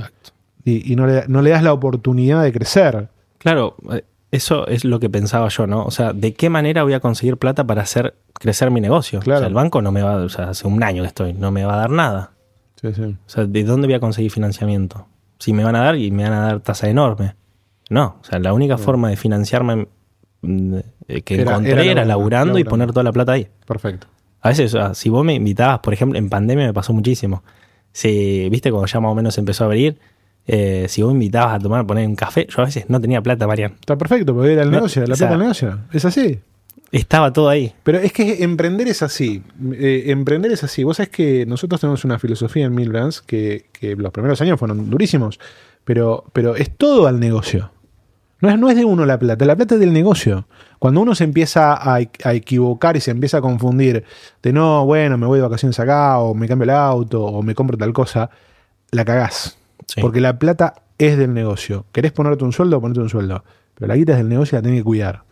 [0.63, 3.09] Y, y no, le, no le das la oportunidad de crecer.
[3.39, 5.83] Claro, eh, eso es lo que pensaba yo, ¿no?
[5.85, 9.19] O sea, ¿de qué manera voy a conseguir plata para hacer crecer mi negocio?
[9.19, 9.39] Claro.
[9.39, 11.51] O sea, el banco no me va, o sea, hace un año que estoy, no
[11.51, 12.31] me va a dar nada.
[12.81, 13.03] Sí, sí.
[13.03, 15.07] O sea, ¿de dónde voy a conseguir financiamiento?
[15.39, 17.35] Si me van a dar y me van a dar tasa enorme.
[17.89, 19.87] No, o sea, la única forma de financiarme
[20.41, 20.75] mm,
[21.25, 22.07] que Era- encontré era era, laburando,
[22.53, 23.47] laburando y poner toda la plata ahí.
[23.65, 24.07] Perfecto.
[24.41, 27.43] A veces, o sea, si vos me invitabas, por ejemplo, en pandemia me pasó muchísimo.
[27.91, 29.99] Si, viste, cuando ya más o menos empezó a abrir,
[30.47, 33.21] eh, si vos me invitabas a tomar, poner un café, yo a veces no tenía
[33.21, 33.73] plata, Marian.
[33.79, 35.79] Está perfecto, porque era el No, negocio, la o sea- plata del negocio.
[35.93, 36.39] Es así.
[36.91, 37.73] Estaba todo ahí.
[37.83, 39.41] Pero es que emprender es así.
[39.73, 40.83] Eh, emprender es así.
[40.83, 44.89] Vos sabés que nosotros tenemos una filosofía en Milbrands que, que los primeros años fueron
[44.89, 45.39] durísimos,
[45.85, 47.71] pero, pero es todo al negocio.
[48.41, 50.47] No es, no es de uno la plata, la plata es del negocio.
[50.79, 54.03] Cuando uno se empieza a, a equivocar y se empieza a confundir
[54.43, 57.53] de no, bueno, me voy de vacaciones acá, o me cambio el auto, o me
[57.55, 58.31] compro tal cosa,
[58.91, 59.57] la cagás.
[59.93, 59.99] Sí.
[60.01, 61.85] Porque la plata es del negocio.
[61.91, 62.79] ¿Querés ponerte un sueldo?
[62.79, 63.43] Ponete un sueldo.
[63.75, 65.23] Pero la guita es del negocio y la tenés que cuidar.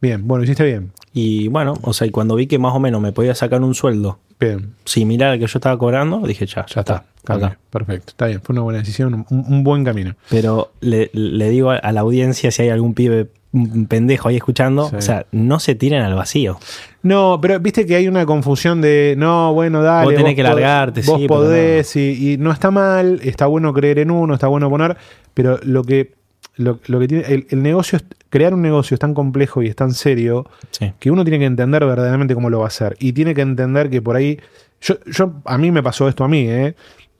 [0.00, 0.92] Bien, bueno, hiciste bien.
[1.12, 3.74] Y bueno, o sea, y cuando vi que más o menos me podía sacar un
[3.74, 7.04] sueldo Bien, similar al que yo estaba cobrando, dije, ya, ya está.
[7.24, 7.48] Cambio.
[7.48, 7.58] acá.
[7.68, 8.12] Perfecto.
[8.12, 10.14] Está bien, fue una buena decisión, un, un buen camino.
[10.30, 14.88] Pero le, le digo a la audiencia si hay algún pibe, un pendejo ahí escuchando,
[14.90, 14.96] Sí.
[14.96, 16.58] o sea, no se tiren al vacío.
[17.02, 20.04] No, pero viste que hay una confusión de no, bueno, dale.
[20.06, 23.98] Vos tenés que largarte, Vos sí, podés y, y no está mal, está bueno creer
[23.98, 24.96] en uno, está bueno poner,
[25.34, 26.12] pero lo que,
[26.56, 29.66] lo, lo que tiene, el, el negocio, es- crear un negocio es tan complejo y
[29.66, 30.92] es tan serio Sí.
[31.00, 32.96] que uno tiene que entender verdaderamente cómo lo va a hacer.
[33.00, 34.38] Y tiene que entender que por ahí.
[34.80, 36.74] Yo, yo, a mí me pasó esto a mí, ¿eh?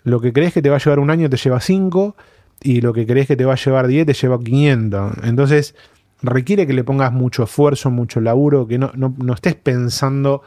[0.04, 2.14] Lo que crees que te va a llevar un año te lleva cinco.
[2.62, 5.12] Y lo que crees que te va a llevar 10 te lleva 500.
[5.24, 5.74] Entonces,
[6.22, 10.42] requiere que le pongas mucho esfuerzo, mucho laburo, que no, no, no estés pensando.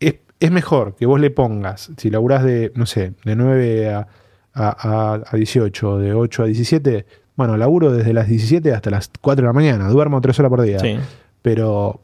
[0.00, 4.06] Es, es mejor que vos le pongas, si laburás de, no sé, de 9 a,
[4.54, 9.10] a, a- a 18, de 8 a 17, bueno, laburo desde las 17 hasta las
[9.20, 10.96] 4 de la mañana, duermo 3 horas por día Sí.
[11.42, 12.00] pero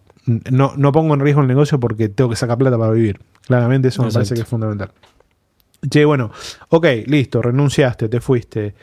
[0.50, 3.20] no, no pongo en riesgo el negocio porque tengo que sacar plata para vivir.
[3.46, 4.90] Claramente eso me parece que es fundamental.
[5.90, 6.30] Che, bueno,
[6.70, 8.74] ok, listo, renunciaste, te fuiste,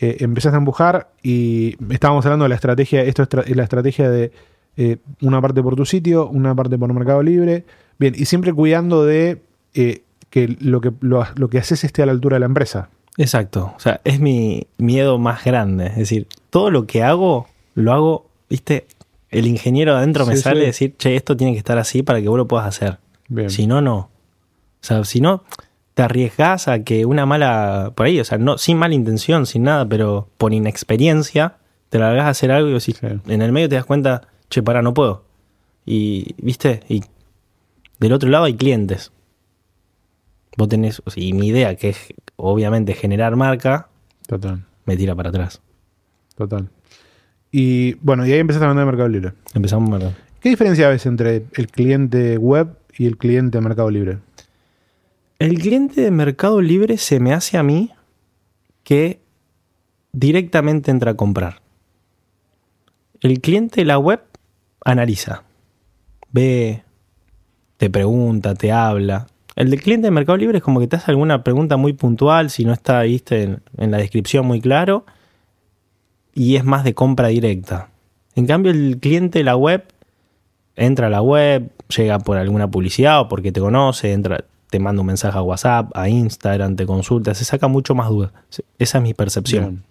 [0.00, 4.32] eh, empezaste a empujar y estábamos hablando de la estrategia, esto es, la estrategia de
[4.76, 7.64] eh, una parte por tu sitio, una parte por Mercado Libre,
[7.98, 9.42] bien, y siempre cuidando de
[9.74, 12.90] eh, que, lo que lo, lo que haces esté a la altura de la empresa.
[13.16, 13.72] Exacto.
[13.76, 15.86] O sea, es mi miedo más grande.
[15.86, 18.86] Es decir, todo lo que hago, lo hago, viste,
[19.30, 20.62] el ingeniero adentro me sale sí.
[20.62, 22.98] a decir, che, esto tiene que estar así para que vos lo puedas hacer.
[23.28, 23.50] Bien.
[23.50, 23.96] Si no, no.
[23.96, 24.08] O
[24.80, 25.42] sea, si no,
[25.96, 29.62] te arriesgás a que una mala, por ahí, o sea, no, sin mala intención, sin
[29.62, 31.56] nada, pero por inexperiencia,
[31.88, 34.82] te largás a hacer algo y decís, en el medio te das cuenta, che, pará,
[34.82, 35.24] no puedo.
[35.86, 37.00] Y, viste, y
[37.98, 39.10] del otro lado hay clientes.
[40.58, 43.88] Vos tenés, o sea, y mi idea, que es obviamente generar marca,
[44.28, 45.62] Total, me tira para atrás.
[46.34, 46.68] total.
[47.50, 49.32] Y bueno, y ahí empezaste a vender Mercado Libre.
[49.54, 50.12] Empezamos a ver.
[50.40, 54.18] ¿Qué diferencia ves entre el cliente web y el cliente de Mercado Libre?
[55.38, 57.90] El cliente de Mercado Libre se me hace a mí
[58.84, 59.20] que
[60.12, 61.60] directamente entra a comprar.
[63.20, 64.22] El cliente de la web
[64.82, 65.42] analiza,
[66.32, 66.84] ve,
[67.76, 69.26] te pregunta, te habla.
[69.56, 72.48] El del cliente de Mercado Libre es como que te hace alguna pregunta muy puntual,
[72.48, 73.42] si no está ¿viste?
[73.42, 75.04] En, en la descripción muy claro,
[76.32, 77.90] y es más de compra directa.
[78.36, 79.84] En cambio, el cliente de la web
[80.76, 85.00] entra a la web, llega por alguna publicidad o porque te conoce, entra, te manda
[85.00, 88.32] un mensaje a WhatsApp, a Instagram, te consulta, se saca mucho más dudas.
[88.78, 89.64] Esa es mi percepción.
[89.64, 89.82] Bien.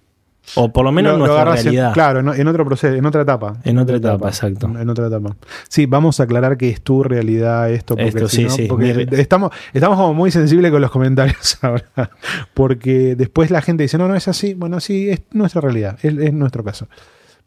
[0.54, 1.94] O por lo menos Lo- en lo nuestra en- realidad.
[1.94, 3.58] claro, en, en otro proceso, en otra etapa.
[3.64, 4.68] En otra etapa, exacto.
[4.80, 5.36] En otra etapa.
[5.70, 7.96] Sí, vamos a aclarar que es tu realidad esto.
[7.96, 8.66] Porque, Esto, si sí, no- sí.
[8.68, 12.12] porque estamos, estamos como muy sensibles con los comentarios ahora.
[12.54, 14.54] Porque después la gente dice, no, no es así.
[14.54, 16.88] Bueno, sí, es nuestra realidad, es, es nuestro caso.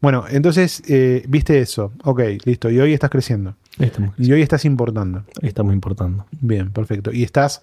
[0.00, 1.92] Bueno, entonces, eh, viste eso.
[2.04, 2.68] Ok, listo.
[2.70, 3.54] Y hoy estás creciendo.
[3.78, 5.24] Estamos, Y hoy estás importando.
[5.42, 6.26] estamos importando.
[6.40, 7.12] Bien, perfecto.
[7.12, 7.62] Y estás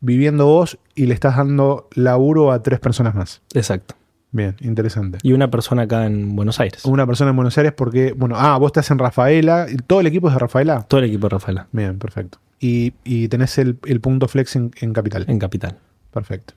[0.00, 3.42] viviendo vos y le estás dando laburo a tres personas más.
[3.54, 3.94] Exacto.
[4.32, 5.18] Bien, interesante.
[5.22, 6.84] Y una persona acá en Buenos Aires.
[6.84, 9.66] Una persona en Buenos Aires porque, bueno, ah, vos estás en Rafaela.
[9.70, 10.82] ¿y ¿Todo el equipo es de Rafaela?
[10.82, 12.38] Todo el equipo de Rafaela, Bien, perfecto.
[12.60, 15.24] Y, y tenés el, el punto flex en, en capital.
[15.28, 15.78] en Capital.
[16.12, 16.54] Perfecto.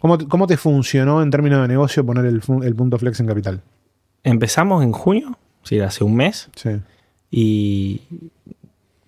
[0.00, 3.26] ¿Cómo, te- ¿Cómo te funcionó en términos de negocio poner el, el punto flex en
[3.26, 3.60] capital?
[4.22, 6.70] Empezamos en junio, sí, hace un mes, Sí,
[7.30, 8.00] y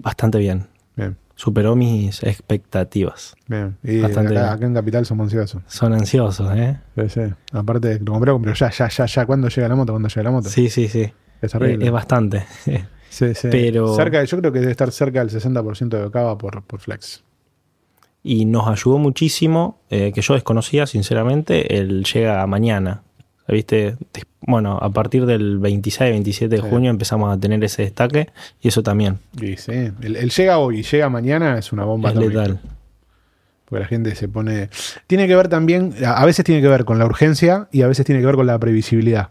[0.02, 0.66] bastante bien.
[0.96, 3.34] bien, Superó mis expectativas.
[3.46, 3.76] bien.
[3.82, 4.52] Y Bastante acá, bien.
[4.54, 5.62] acá en capital somos ansiosos.
[5.66, 6.78] Son ansiosos, ¿eh?
[6.96, 7.20] Sí, sí.
[7.52, 9.26] Aparte, lo compré, pero ya, ya, ya, ya.
[9.26, 9.92] ¿Cuándo llega la moto?
[9.92, 10.48] ¿Cuándo llega la moto?
[10.50, 11.10] Sí, sí, sí.
[11.40, 11.86] Es Eh, terrible.
[11.86, 12.44] es bastante.
[13.10, 13.48] Sí, sí.
[13.50, 17.24] pero- Cerca, yo creo que debe estar cerca del 60% de Ocava por, por flex.
[18.22, 23.02] y nos ayudó muchísimo, eh, que yo desconocía sinceramente, el llega mañana.
[23.48, 23.96] ¿Viste?
[24.42, 26.68] Bueno, a partir del 26, 27 de Sí.
[26.68, 28.28] junio empezamos a tener ese destaque
[28.60, 32.10] y eso también Y sí, el, el llega hoy y llega mañana es una bomba
[32.10, 32.60] es letal.
[33.66, 34.68] Porque la gente se pone.
[35.06, 37.86] Tiene que ver también, a a veces tiene que ver con la urgencia y a
[37.86, 39.28] veces tiene que ver con la previsibilidad.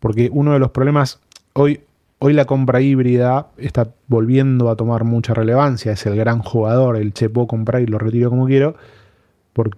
[0.00, 1.20] Porque uno de los problemas,
[1.52, 1.80] hoy,
[2.18, 5.92] hoy la compra híbrida está volviendo a tomar mucha relevancia.
[5.92, 8.74] Es el gran jugador, el che, puedo comprar y lo retiro como quiero,
[9.52, 9.70] por,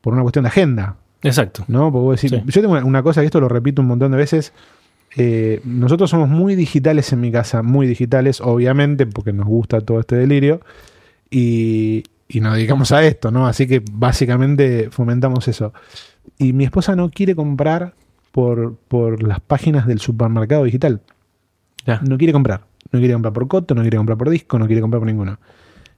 [0.00, 0.96] por una cuestión de agenda.
[1.26, 1.64] Exacto.
[1.68, 1.90] ¿no?
[1.92, 2.42] Porque vos decís- Sí.
[2.46, 4.52] yo tengo una, cosa, y esto lo repito un montón de veces.
[5.18, 10.00] eh, nosotros somos muy digitales en mi casa, muy digitales, obviamente, porque nos gusta todo
[10.00, 10.60] este delirio.
[11.30, 13.46] Y, y nos dedicamos a esto, ¿no?
[13.46, 15.72] Así que básicamente fomentamos eso.
[16.38, 17.94] Y mi esposa no quiere comprar
[18.32, 21.00] por, por las páginas del supermercado digital.
[21.86, 22.00] Ya.
[22.06, 22.62] No quiere comprar.
[22.92, 25.38] No quiere comprar por Coto, no quiere comprar por disco, no quiere comprar por ninguno.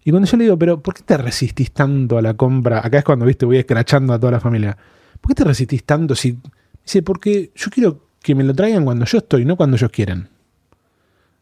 [0.05, 2.81] Y cuando yo le digo, pero ¿por qué te resistís tanto a la compra?
[2.87, 4.77] Acá es cuando, viste, voy escrachando a toda la familia.
[5.21, 6.39] ¿Por qué te resistís tanto si...
[6.85, 10.29] Dice, porque yo quiero que me lo traigan cuando yo estoy, no cuando ellos quieran.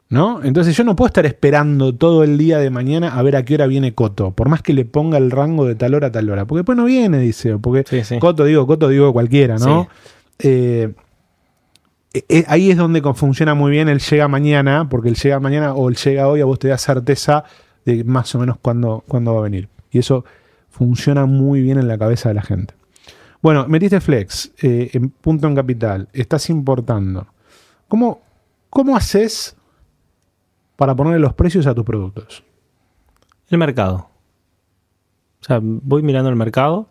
[0.09, 0.43] ¿No?
[0.45, 3.55] Entonces yo no puedo estar esperando todo el día de mañana a ver a qué
[3.55, 6.31] hora viene Coto, por más que le ponga el rango de tal hora a tal
[6.31, 6.45] hora.
[6.45, 7.55] Porque después no viene, dice.
[7.55, 8.19] o Porque Sí, sí.
[8.21, 9.89] Coto, digo, Coto, digo cualquiera, ¿no?
[10.39, 10.49] Sí.
[10.49, 10.95] Eh,
[12.29, 15.89] eh, ahí es donde funciona muy bien el llega mañana, porque el llega mañana o
[15.89, 17.45] el llega hoy a vos te da certeza
[17.85, 19.69] de más o menos cuándo, cuándo va a venir.
[19.91, 20.25] Y eso
[20.71, 22.75] funciona muy bien en la cabeza de la gente.
[23.43, 27.27] Bueno, metiste flex, eh, en punto en capital, estás importando.
[27.89, 28.21] ¿Cómo,
[28.71, 29.57] ¿Cómo haces
[30.77, 32.43] para ponerle los precios a tus productos?
[33.49, 34.09] El mercado.
[35.41, 36.89] O sea, voy mirando el mercado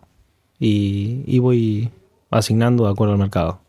[0.60, 1.92] y, y voy
[2.32, 3.60] asignando de acuerdo al mercado.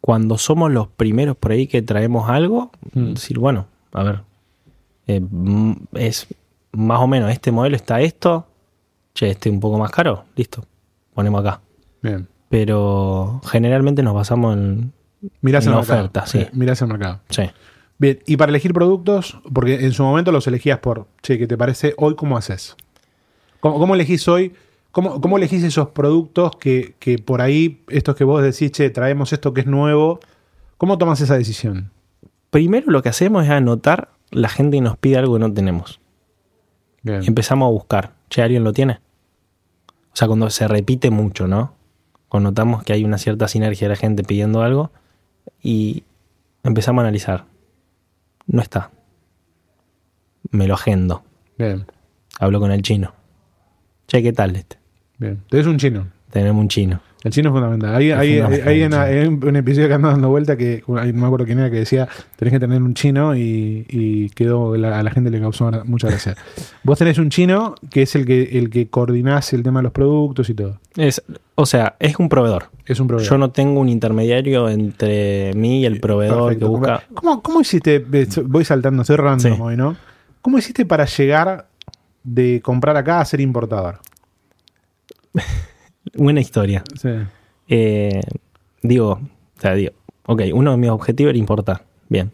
[0.00, 3.14] Cuando somos los primeros por ahí que traemos algo, Mm.
[3.14, 4.20] decir, bueno, a ver,
[5.08, 5.20] eh,
[5.94, 6.26] es
[6.72, 8.46] más o menos, este modelo está esto,
[9.14, 10.64] che, este un poco más caro, listo,
[11.18, 11.60] ponemos acá.
[12.00, 12.28] Bien.
[12.48, 14.92] Pero generalmente nos basamos en...
[15.40, 15.98] Mirás En el mercado.
[15.98, 16.38] oferta, sí.
[16.38, 17.20] Eh, Mirás el mercado.
[17.28, 17.42] Sí.
[17.98, 21.58] Bien, y para elegir productos, porque en su momento los elegías por, che, ¿qué te
[21.58, 21.92] parece?
[21.96, 22.76] Hoy, ¿cómo haces?
[23.58, 24.54] ¿Cómo, cómo elegís hoy?
[24.92, 29.32] ¿Cómo, cómo elegís esos productos que, que por ahí, estos que vos decís, che, traemos
[29.32, 30.20] esto que es nuevo?
[30.76, 31.90] ¿Cómo tomas esa decisión?
[32.50, 35.98] Primero lo que hacemos es anotar la gente que nos pide algo que no tenemos.
[37.02, 37.24] Bien.
[37.24, 38.12] Y empezamos a buscar.
[38.30, 39.00] Che, ¿alguien lo tiene?
[40.18, 41.74] O sea, cuando se repite mucho, ¿no?
[42.28, 44.90] Cuando notamos que hay una cierta sinergia de la gente pidiendo algo
[45.62, 46.02] y
[46.64, 47.44] empezamos a analizar.
[48.48, 48.90] No está.
[50.50, 51.22] Me lo agendo.
[51.56, 51.86] Bien,
[52.40, 53.14] Hablo con el chino.
[54.08, 54.78] Che, ¿qué tal este?
[55.18, 55.34] bien.
[55.34, 56.08] Entonces un chino.
[56.32, 57.00] Tenemos un chino.
[57.28, 57.94] El chino es fundamental.
[57.94, 59.12] Hay, Es hay- fundamental, hay una- sí.
[59.12, 61.76] hay un, un episodio que anda dando vuelta que no me acuerdo quién era que
[61.76, 65.70] decía tenés que tener un chino y, y quedó la- a la gente le causó
[65.84, 66.36] mucha gracia.
[66.84, 69.92] Vos tenés un chino que es el que el que coordinás el tema de los
[69.92, 70.80] productos y todo.
[70.96, 71.22] Es,
[71.54, 72.70] o sea, es un proveedor.
[72.86, 73.28] Es un problema.
[73.28, 77.02] Yo no tengo un intermediario entre mí y el proveedor que busca.
[77.12, 78.02] ¿Cómo, cómo hiciste?
[78.46, 79.60] Voy saltando, soy random Sí.
[79.60, 79.96] hoy, ¿no?
[80.40, 81.68] ¿Cómo hiciste para llegar
[82.24, 83.98] de comprar acá a ser importador?
[86.14, 86.84] Buena historia.
[87.00, 87.08] Sí.
[87.68, 88.20] Eh,
[88.82, 89.12] digo,
[89.56, 89.92] o sea, digo,
[90.26, 91.84] ok, uno de mis objetivos era importar.
[92.08, 92.30] Bien.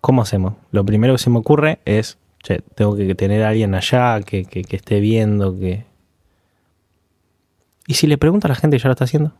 [0.00, 0.54] ¿Cómo hacemos?
[0.70, 4.44] Lo primero que se me ocurre es, che, tengo que tener a alguien allá que,
[4.44, 5.84] que- que esté viendo, que...
[7.86, 9.32] ¿Y si le pregunto a la gente que ya lo está haciendo?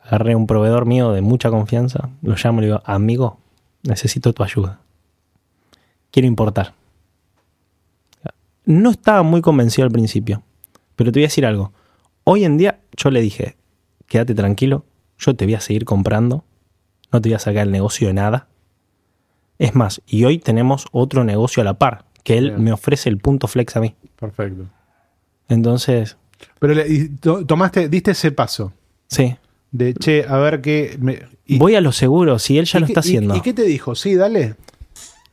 [0.00, 3.38] Agarré un proveedor mío de mucha confianza, lo llamo y le digo, amigo,
[3.84, 4.80] necesito tu ayuda.
[6.10, 6.74] Quiero importar.
[8.64, 10.42] No estaba muy convencido al principio,
[11.02, 11.72] pero te voy a decir algo.
[12.24, 13.56] Hoy en día yo le dije,
[14.06, 14.84] quédate tranquilo,
[15.18, 16.44] yo te voy a seguir comprando,
[17.12, 18.48] no te voy a sacar el negocio de nada.
[19.58, 22.64] Es más, y hoy tenemos otro negocio a la par, que él Bien.
[22.64, 23.94] me ofrece el punto flex a mí.
[24.18, 24.64] Perfecto.
[25.48, 26.16] Entonces,
[26.58, 28.72] Pero le- y to- tomaste, diste ese paso
[29.08, 29.36] sí,
[29.70, 30.96] de che, a ver qué.
[31.00, 33.36] me- y- voy a lo seguro, si él ya lo qué- está haciendo.
[33.36, 33.94] ¿Y, qué te dijo?
[33.94, 34.54] Sí, dale.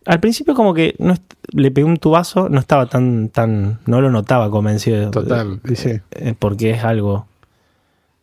[0.06, 1.16] Al principio como que no
[1.52, 5.12] le pegué un tubazo, no estaba tan, tan, no lo notaba convencido.
[5.12, 5.60] Total.
[5.70, 6.00] y sí.
[6.12, 7.28] eh, porque es algo.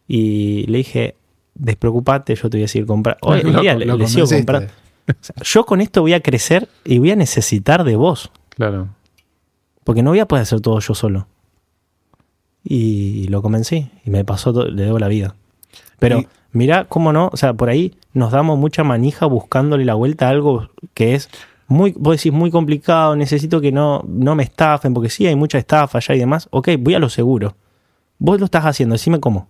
[0.08, 1.16] Y le dije,
[1.54, 3.18] despreocupate, yo te voy a seguir comprando.
[3.22, 4.68] Hoy en día le, lo le sigo comprando.
[5.08, 8.32] O sea, yo con esto voy a crecer y voy a necesitar de vos.
[8.48, 8.88] Claro.
[9.84, 11.28] Porque no voy a poder hacer todo yo solo.
[12.64, 13.88] Y lo convencí.
[14.04, 15.36] Y me pasó, todo- le debo la vida.
[16.00, 19.94] Pero Y- mira cómo no, o sea, por ahí nos damos mucha manija buscándole la
[19.94, 21.28] vuelta a algo que es
[21.68, 25.58] muy, vos decís, muy complicado, necesito que no, no me estafen, porque sí hay mucha
[25.58, 26.48] estafa allá y demás.
[26.50, 27.56] Ok, voy a lo seguro.
[28.18, 29.48] Vos lo estás haciendo, decime cómo.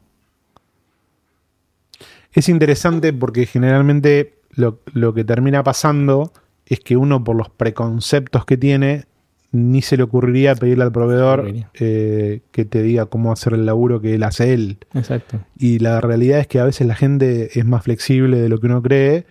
[2.32, 6.32] Es interesante porque generalmente lo, lo que termina pasando
[6.66, 9.04] es que uno, por los preconceptos que tiene,
[9.52, 14.00] ni se le ocurriría pedirle al proveedor eh, que te diga cómo hacer el laburo
[14.00, 14.78] que él hace él.
[14.94, 15.40] Exacto.
[15.58, 18.66] Y la realidad es que a veces la gente es más flexible de lo que
[18.66, 19.24] uno cree.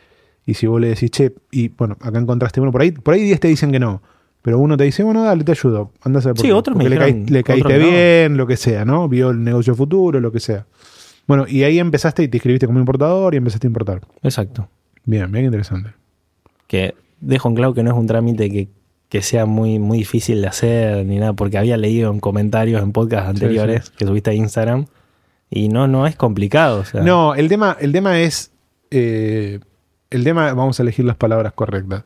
[0.45, 3.23] Y si vos le decís, che, y bueno, acá encontraste uno, por ahí, por ahí
[3.23, 4.01] 10 te dicen que no.
[4.41, 5.91] Pero uno te dice, bueno, dale, te ayudo.
[6.03, 7.85] Anda a por Sí, otros me le, dijeron- caí- le caíste no.
[7.87, 9.09] bien, lo que sea, ¿no?
[9.09, 10.67] Vio el negocio futuro, lo que sea.
[11.27, 14.01] Bueno, y ahí empezaste y te inscribiste como importador y empezaste a importar.
[14.21, 14.67] Exacto.
[15.05, 15.89] Bien, bien interesante.
[16.67, 18.67] Que dejo en claro que no es un trámite que,
[19.09, 22.91] que sea muy, muy difícil de hacer ni nada, porque había leído en comentarios en
[22.91, 24.85] podcasts anteriores que subiste a Instagram
[25.49, 26.81] y no, no es complicado.
[26.81, 28.51] O sea, No, el tema, el tema es.
[28.91, 29.59] eh,
[30.09, 32.03] el tema, vamos a elegir las palabras correctas.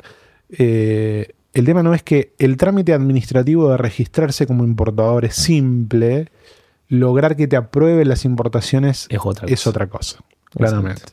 [0.49, 6.29] Eh, el tema no es que el trámite administrativo de registrarse como importador es simple.
[6.87, 9.69] Lograr que te aprueben las importaciones es otra es cosa.
[9.69, 10.19] otra cosa,
[10.51, 11.03] claramente.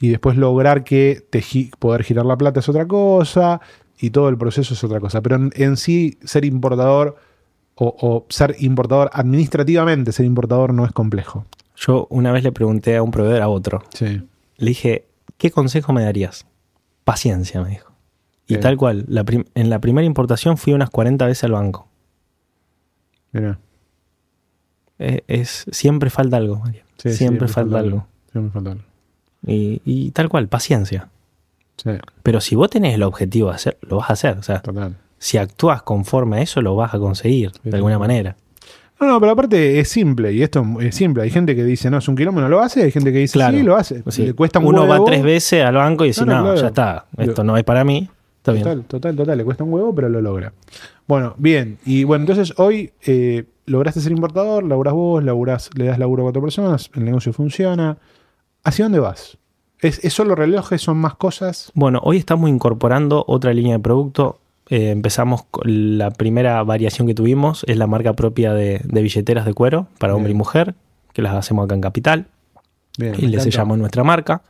[0.00, 3.60] Y después lograr que te gi- poder girar la plata es otra cosa.
[4.00, 5.20] Y todo el proceso es otra cosa.
[5.22, 7.16] Pero en, en sí, ser importador
[7.74, 11.46] o, o ser importador administrativamente, ser importador no es complejo.
[11.74, 14.22] Yo una vez le pregunté a un proveedor a otro, Sí.
[14.56, 15.07] le dije,
[15.38, 16.46] ¿qué consejo me darías?
[17.04, 17.92] Paciencia, me dijo.
[18.46, 18.60] Y Bien.
[18.60, 19.24] tal cual, la
[19.54, 21.88] en la primera importación fui unas 40 veces al banco.
[23.32, 23.58] Mira.
[24.98, 26.84] Es, es- siempre falta algo, María.
[26.96, 28.06] Sí, siempre falta algo.
[28.32, 28.84] Siempre falta algo.
[29.46, 31.08] Y, y tal cual, paciencia.
[31.76, 31.90] Sí,
[32.24, 34.36] Pero si vos tenés el objetivo de hacer, lo vas a hacer.
[34.38, 34.96] O sea, total.
[35.18, 38.36] si actúas conforme a eso, lo vas a conseguir Sí, de alguna manera.
[39.00, 41.22] No, no, pero aparte es simple, y esto es simple.
[41.22, 43.34] Hay gente que dice, no, es un kilómetro, no lo hace, hay gente que dice,
[43.34, 43.56] Claro.
[43.56, 44.02] sí, lo hace.
[44.08, 44.26] Sí.
[44.26, 45.04] Le cuesta un Uno huevo.
[45.04, 46.60] va tres veces al banco y dice, No, no, no, claro.
[46.60, 48.08] ya está, esto no es para mí.
[48.38, 48.64] Está bien.
[48.64, 50.52] Total, total, total, le cuesta un huevo, pero lo logra.
[51.06, 51.78] Bueno, bien.
[51.86, 56.26] Y bueno, entonces hoy eh, lograste ser importador, laburás vos, laburás, le das laburo a
[56.26, 57.98] cuatro personas, el negocio funciona.
[58.64, 59.38] ¿Hacia dónde vas?
[59.80, 60.82] ¿Es, es solo relojes?
[60.82, 61.70] ¿Son más cosas?
[61.74, 64.40] Bueno, hoy estamos incorporando otra línea de producto.
[64.70, 69.46] Eh, empezamos con la primera variación que tuvimos, es la marca propia de, de billeteras
[69.46, 70.74] de cuero para hombre y mujer,
[71.14, 72.26] que las hacemos acá en Capital.
[72.98, 74.42] Bien, y le sellamos nuestra marca.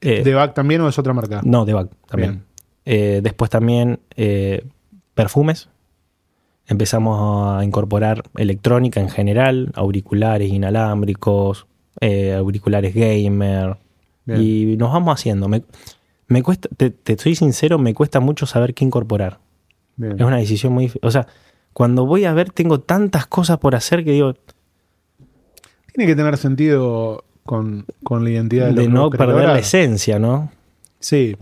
[0.00, 1.40] Eh, ¿De BAC también o es otra marca?
[1.44, 2.42] No, de Bac también.
[2.84, 4.00] Eh, después también
[5.14, 5.68] perfumes.
[6.66, 11.66] Empezamos a incorporar electrónica en general, auriculares inalámbricos,
[12.36, 13.76] auriculares gamer.
[14.24, 14.40] Bien.
[14.40, 15.48] Y nos vamos haciendo.
[15.48, 15.62] Me,
[16.32, 19.38] me cuesta, te, te soy sincero, me cuesta mucho saber qué incorporar.
[19.96, 20.18] Bien.
[20.18, 20.90] Es una decisión muy...
[21.02, 21.26] O sea,
[21.72, 24.34] cuando voy a ver tengo tantas cosas por hacer que digo,
[25.94, 30.50] Tiene que tener sentido con, con la identidad de, de no perder la esencia, ¿no?
[30.98, 31.36] Sí,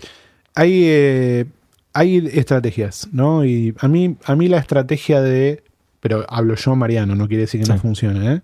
[0.55, 1.47] hay, eh,
[1.93, 3.45] hay estrategias, ¿no?
[3.45, 5.62] Y a mí, a mí la estrategia de,
[6.01, 8.41] pero hablo yo, Mariano, no quiere decir que no funcione, ¿eh?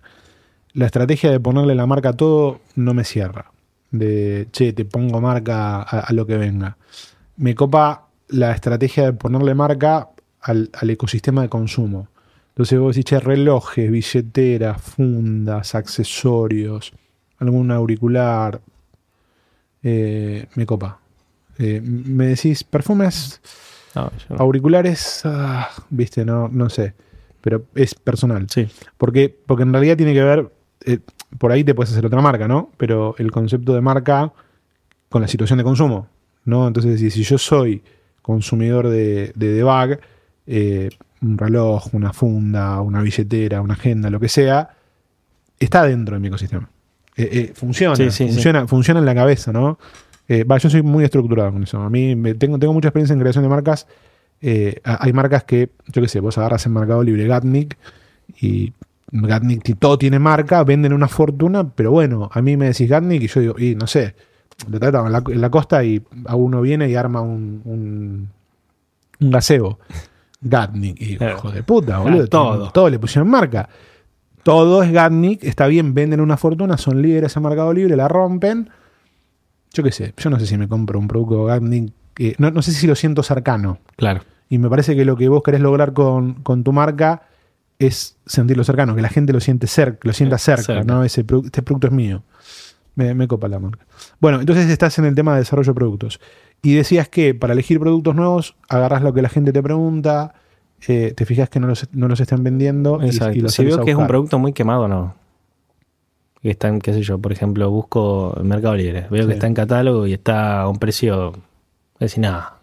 [0.74, 3.50] La estrategia de ponerle la marca a todo no me cierra.
[3.90, 6.76] De, che, te pongo marca a, a lo que venga.
[7.36, 10.08] Me copa la estrategia de ponerle marca
[10.42, 12.08] al, al ecosistema de consumo.
[12.48, 16.92] Entonces vos decís, che, relojes, billeteras, fundas, accesorios,
[17.38, 18.60] algún auricular,
[19.82, 20.98] eh, me copa.
[21.58, 23.40] Eh, me decís, perfumes,
[23.94, 24.36] No, yo no.
[24.42, 26.94] auriculares, ah, viste, no, no sé.
[27.40, 28.46] Pero es personal.
[28.50, 28.66] Sí,
[28.98, 30.50] Porque, porque en realidad tiene que ver,
[30.84, 30.98] eh,
[31.38, 32.70] por ahí te puedes hacer otra marca, ¿no?
[32.76, 34.32] Pero el concepto de marca
[35.08, 36.08] con la situación de consumo,
[36.44, 36.66] ¿no?
[36.66, 37.82] Entonces, si, si yo soy
[38.22, 40.00] consumidor de, de Bag,
[40.46, 40.90] eh,
[41.22, 44.70] un reloj, una funda, una billetera, una agenda, lo que sea,
[45.58, 46.68] está dentro de mi ecosistema.
[47.16, 48.32] Eh, eh, funciona, Sí, sí, sí.
[48.32, 49.78] funciona, funciona en la cabeza, ¿no?
[50.28, 51.80] Va, yo soy muy estructurado con eso.
[51.80, 53.86] A mí me- tengo, tengo mucha experiencia en creación de marcas.
[54.84, 57.76] Hay marcas que, yo qué sé, vos agarras en Mercado Libre Gatnik
[58.40, 58.72] y
[59.12, 63.26] Gatnik todo tiene marca, venden una fortuna, pero bueno, a mí me decís Gatnik y
[63.28, 64.14] yo digo, y no sé,
[64.70, 68.28] lo tratan en la, en la costa y a uno viene y arma un, un,
[69.20, 69.78] un gazebo.
[70.40, 71.36] Gatnik, y Claro.
[71.38, 72.26] hijo de puta, boludo.
[72.28, 72.70] todo.
[72.70, 73.68] Todo le pusieron marca.
[74.42, 78.70] Todo es Gatnik, está bien, venden una fortuna, son líderes en Mercado Libre, la rompen.
[79.72, 82.62] Yo qué sé, yo no sé si me compro un producto Gatnik, que- no, no
[82.62, 83.78] sé si lo siento cercano.
[83.96, 84.22] claro.
[84.48, 87.22] Y me parece que lo que vos querés lograr con, con tu marca
[87.78, 90.84] es sentirlo cercano, que la gente lo siente cerca, lo sienta Sí, cerca, cerca.
[90.84, 91.04] ¿no?
[91.04, 92.22] Ese produ- este producto es mío.
[92.94, 93.84] Me, me copa la marca.
[94.20, 96.20] Bueno, entonces estás en el tema de desarrollo de productos.
[96.62, 100.32] Y decías que para elegir productos nuevos, agarrás lo que la gente te pregunta,
[100.88, 103.36] eh, te fijas que no los, no los están vendiendo y- Exacto.
[103.36, 105.14] y, los si veo que es un producto muy quemado, no.
[106.40, 109.06] Que está en, qué sé yo, por ejemplo, busco Mercado Libre.
[109.10, 109.28] Veo Sí.
[109.28, 111.32] que está en catálogo y está a un precio.
[111.98, 112.55] Decir, nada.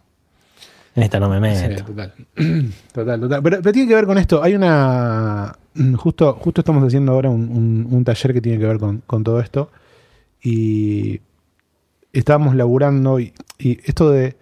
[0.96, 1.86] En esta no me Sí, meto.
[1.86, 2.14] total.
[2.94, 3.42] total, total.
[3.44, 4.44] Pero, pero tiene que ver con esto.
[4.44, 5.56] Hay una.
[5.98, 9.24] Justo, justo estamos haciendo ahora un, un- un taller que tiene que ver con, con
[9.24, 9.72] todo esto.
[10.42, 11.22] Y
[12.12, 13.20] estábamos laburando.
[13.20, 14.36] Y, y esto de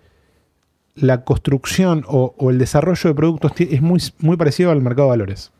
[0.96, 5.12] la construcción o, o el desarrollo de productos es muy, muy parecido al mercado de
[5.12, 5.52] valores.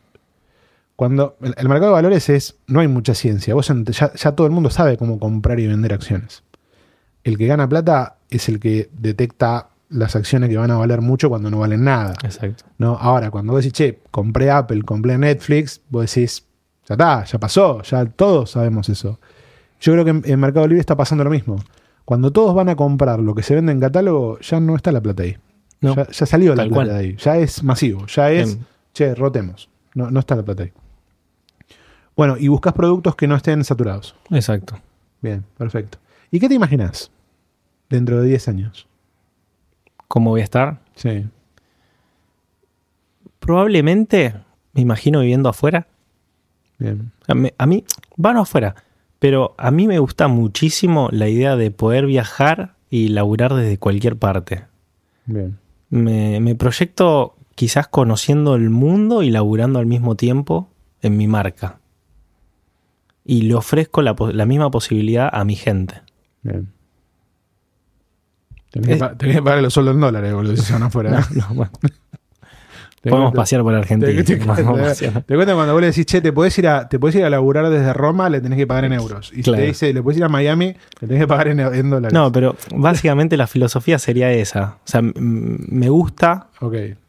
[0.94, 2.56] Cuando el, el mercado de valores es.
[2.66, 3.54] No hay mucha ciencia.
[3.54, 6.42] Vos ent- ya, ya todo el mundo sabe cómo comprar y vender acciones.
[7.24, 11.28] El que gana plata es el que detecta las acciones que van a valer mucho
[11.28, 12.14] cuando no valen nada.
[12.22, 12.64] Exacto.
[12.78, 12.96] ¿no?
[13.00, 16.44] Ahora, cuando vos decís, che, compré Apple, compré Netflix, vos decís,
[16.88, 19.18] ya está, ya pasó, ya todos sabemos eso.
[19.80, 21.56] Yo creo que en, en Mercado Libre está pasando lo mismo.
[22.04, 25.00] Cuando todos van a comprar lo que se vende en catálogo, ya no está la
[25.00, 25.36] plata ahí.
[25.80, 25.94] No.
[25.96, 26.88] Ya, ya salió la plata cual.
[26.88, 27.16] de ahí.
[27.16, 28.06] Ya es masivo.
[28.06, 28.58] Ya es, Em.
[28.94, 29.68] che, rotemos.
[29.94, 30.72] No, no está la plata ahí.
[32.16, 34.14] Bueno, y buscas productos que no estén saturados.
[34.30, 34.78] Exacto.
[35.20, 35.98] Bien, perfecto.
[36.30, 37.10] ¿Y qué te imaginas
[37.88, 38.86] dentro de 10 años?
[40.12, 40.78] ¿Cómo voy a estar?
[40.94, 41.24] Sí.
[43.38, 44.34] Probablemente,
[44.74, 45.86] me imagino viviendo afuera.
[46.78, 47.12] Bien.
[47.28, 47.84] A mí, a mí,
[48.18, 48.74] bueno, afuera.
[49.18, 54.18] Pero a mí me gusta muchísimo la idea de poder viajar y laburar desde cualquier
[54.18, 54.66] parte.
[55.24, 55.58] Bien.
[55.88, 60.68] Me, me proyecto quizás conociendo el mundo y laburando al mismo tiempo
[61.00, 61.80] en mi marca.
[63.24, 66.02] Y le ofrezco la, la misma posibilidad a mi gente.
[66.42, 66.70] Bien.
[68.72, 68.98] Tenés, que, Eh.
[68.98, 70.72] pa- tenés que pagar los sueldos en dólares, boludo, si.
[70.72, 70.88] No,
[71.54, 71.70] bueno,
[73.02, 74.12] Te podemos pasear por Argentina.
[74.24, 77.30] te- cuento cuando vos le decís, che, te podés ir a, te podés ir a
[77.30, 79.32] laburar desde Roma, le tenés que pagar en euros.
[79.34, 81.90] Y si te dice, le podés ir a Miami, le tenés que pagar en, en
[81.90, 82.14] dólares.
[82.14, 84.76] No, pero básicamente la filosofía sería esa.
[84.84, 86.46] O sea, me gusta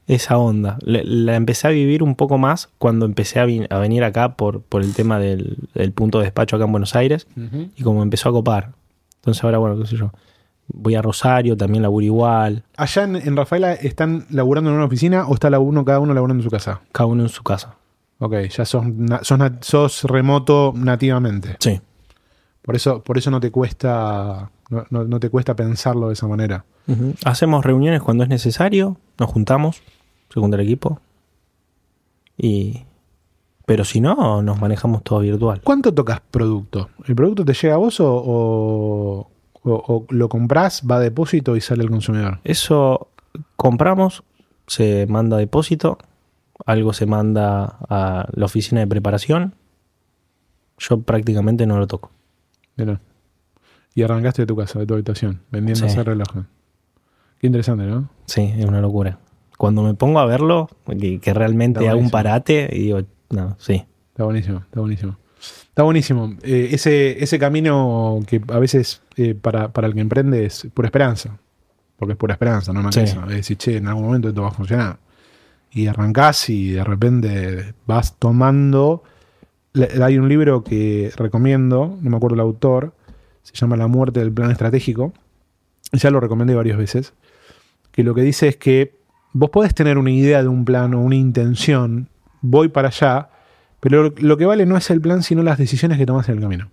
[0.08, 0.80] esa onda.
[0.82, 4.82] La empecé a vivir un poco más cuando empecé a, a venir acá por, por
[4.82, 7.28] el tema del, del punto de despacho acá en Buenos Aires
[7.76, 8.72] y como empezó a copar.
[9.18, 10.12] Entonces ahora, bueno, qué sé yo.
[10.68, 15.28] Voy a Rosario, también laburo igual, Allá en, en Rafaela, ¿están laburando en una oficina
[15.28, 16.82] o está la uno, cada uno laburando en su casa?
[16.92, 17.76] cada uno en su casa.
[18.20, 21.58] Ok, ya sos, na- sos, na- sos remoto nativamente.
[21.60, 21.82] Sí.
[22.62, 24.50] Por eso, por eso no te cuesta.
[24.70, 26.64] No, no- no te cuesta pensarlo de esa manera.
[27.26, 29.82] Hacemos reuniones cuando es necesario, nos juntamos,
[30.34, 31.02] se junta el equipo.
[32.38, 32.84] Y.
[33.66, 35.62] Pero si no, nos manejamos todo virtual.
[35.64, 36.90] ¿Cuánto tocas producto?
[37.06, 39.30] ¿El producto te llega a vos o, o-
[39.64, 42.40] o- o lo compras, va a depósito y sale al consumidor?
[42.44, 43.10] Eso
[43.56, 44.24] compramos,
[44.68, 45.98] se manda a depósito,
[46.66, 49.56] algo se manda a la oficina de preparación.
[50.78, 52.12] Yo prácticamente no lo toco.
[52.76, 53.00] Mira.
[53.96, 55.92] Y arrancaste de tu casa, de tu habitación, vendiendo Sí.
[55.92, 56.28] ese reloj.
[57.40, 58.10] Qué interesante, ¿no?
[58.26, 59.20] Sí, es una locura.
[59.58, 60.68] Cuando me pongo a verlo,
[61.00, 63.86] que, que realmente hago un parate y digo, no, sí.
[64.10, 65.18] Está buenísimo, está buenísimo.
[65.70, 66.36] Está buenísimo.
[66.44, 70.88] Eh, ese, ese camino que a veces eh, para, para el que emprende es pura
[70.88, 71.38] esperanza.
[71.98, 73.12] Porque es pura esperanza, no más que Sí.
[73.14, 73.24] eso.
[73.30, 74.98] Es decir, che, en algún momento esto va a funcionar.
[75.72, 79.04] Y arrancás y de repente vas tomando.
[79.74, 82.94] Le- Hay un libro que recomiendo, no me acuerdo el autor,
[83.42, 85.14] se llama La muerte del plan estratégico.
[85.92, 87.14] Ya lo recomendé varias veces.
[87.92, 88.96] Que lo que dice es que
[89.34, 92.08] vos podés tener una idea de un plan o una intención,
[92.42, 93.30] voy para allá,
[93.84, 96.42] pero lo, que vale no es el plan, sino las decisiones que tomas en el
[96.42, 96.72] camino.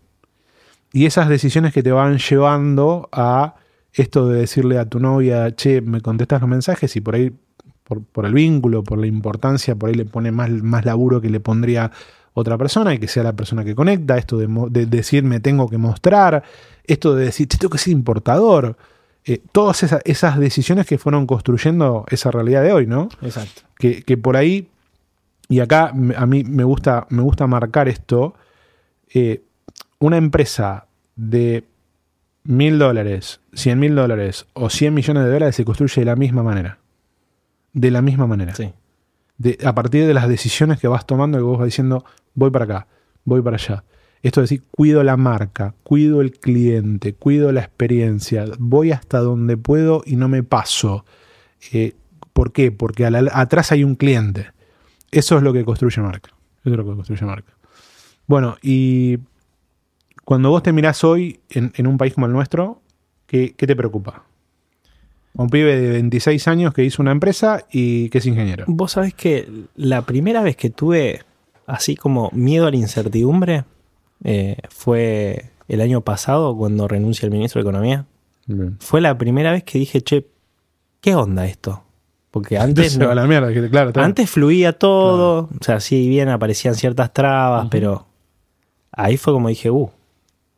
[0.92, 3.56] Y esas decisiones que te van llevando a
[3.92, 7.32] esto de decirle a tu novia, che, me contestas los mensajes y por ahí,
[7.82, 11.30] por, por el vínculo, por la importancia, por ahí le pone más, más laburo que
[11.30, 11.90] le pondría
[12.32, 15.68] otra persona y que sea la persona que conecta, esto de, de decir me tengo
[15.68, 16.44] que mostrar,
[16.84, 18.76] esto de decir, che, tengo que ser importador.
[19.24, 23.08] Eh, todas esas, esas decisiones que fueron construyendo esa realidad de hoy, ¿no?
[23.20, 23.62] Exacto.
[23.78, 24.68] que, que por ahí,
[25.50, 28.34] y acá a mí me gusta, me gusta marcar esto,
[29.12, 29.42] eh,
[29.98, 30.86] una empresa
[31.16, 31.64] de
[32.44, 36.42] mil dólares, cien mil dólares o 100 millones de dólares se construye de la misma
[36.42, 36.78] manera.
[37.72, 38.54] De la misma manera.
[38.54, 38.72] Sí.
[39.36, 42.64] De- a partir de las decisiones que vas tomando y vos vas diciendo, voy para
[42.64, 42.86] acá,
[43.24, 43.84] voy para allá.
[44.22, 49.56] Esto es decir, cuido la marca, cuido el cliente, cuido la experiencia, voy hasta donde
[49.56, 51.04] puedo y no me paso.
[51.72, 51.94] Eh,
[52.32, 52.70] ¿Por qué?
[52.72, 54.48] Porque a la- atrás hay un cliente.
[55.10, 56.30] Eso es lo que construye marca.
[56.60, 57.52] Eso es lo que construye marca.
[58.26, 59.18] Bueno, y
[60.24, 62.80] cuando vos te mirás hoy en, en un país como el nuestro,
[63.26, 64.24] ¿qué, qué te preocupa?
[65.34, 68.64] Un pibe de 26 años que hizo una empresa y que es ingeniero.
[68.66, 71.20] Vos sabés que la primera vez que tuve
[71.66, 73.64] así como miedo a la incertidumbre
[74.24, 78.06] eh, fue el año pasado cuando renuncia el ministro de Economía.
[78.46, 78.76] Bien.
[78.80, 80.26] Fue la primera vez que dije, che,
[81.00, 81.84] ¿qué onda esto?
[82.30, 85.64] Porque antes, se no- va a la mierda, que claro, está- antes fluía todo, o
[85.64, 88.06] sea, sí bien aparecían ciertas trabas, pero
[88.92, 89.90] ahí fue como dije, uh,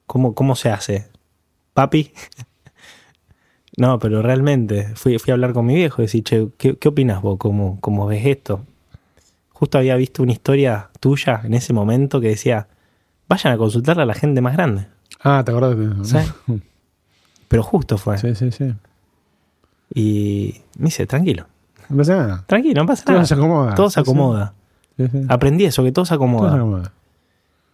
[0.06, 1.08] ¿cómo, cómo se hace?
[1.74, 2.12] Papi.
[3.78, 6.88] no, pero realmente fui, fui a hablar con mi viejo y decir, che, ¿qué, qué
[6.88, 7.38] opinas vos?
[7.38, 8.64] ¿Cómo, ¿Cómo ves esto?
[9.50, 12.68] Justo había visto una historia tuya en ese momento que decía,
[13.28, 14.88] vayan a consultarle a la gente más grande.
[15.22, 16.04] Ah, ¿te acordás de eso?
[16.04, 16.18] Sí.
[17.48, 18.18] Pero justo fue.
[18.18, 18.74] Sí, sí, sí.
[19.94, 21.46] Y me dice, tranquilo,
[21.88, 22.44] No pasa nada.
[22.46, 23.26] tranquilo, no pasa Todo nada.
[23.26, 23.74] se acomoda.
[23.74, 24.54] Todo se acomoda.
[24.96, 25.20] Sí, sí.
[25.28, 26.54] Aprendí eso, que todo se Todo se acomoda.
[26.54, 26.92] acomoda.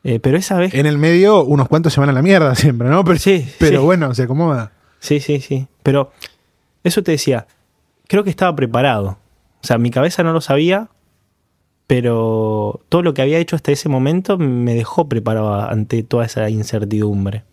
[0.05, 0.73] Eh, pero esa vez.
[0.75, 3.05] En el medio, unos cuantos se van a la mierda siempre, ¿no?
[3.05, 3.85] Pero, Sí, pero sí.
[3.85, 4.73] bueno, se acomoda.
[5.01, 5.67] Sí, sí, sí.
[5.83, 6.13] Pero
[6.85, 7.47] eso te decía,
[8.07, 9.19] creo que estaba preparado.
[9.63, 10.89] O sea, mi cabeza no lo sabía,
[11.87, 16.49] pero todo lo que había hecho hasta ese momento me dejó preparado ante toda esa
[16.51, 17.45] incertidumbre.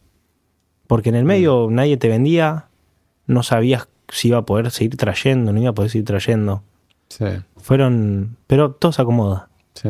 [0.88, 2.66] Porque en el medio nadie te vendía,
[3.28, 6.64] no sabías si iba a poder seguir trayendo, no iba a poder seguir trayendo.
[7.10, 7.26] Sí,
[7.58, 9.50] Fueron, pero todo se acomoda.
[9.74, 9.90] sí.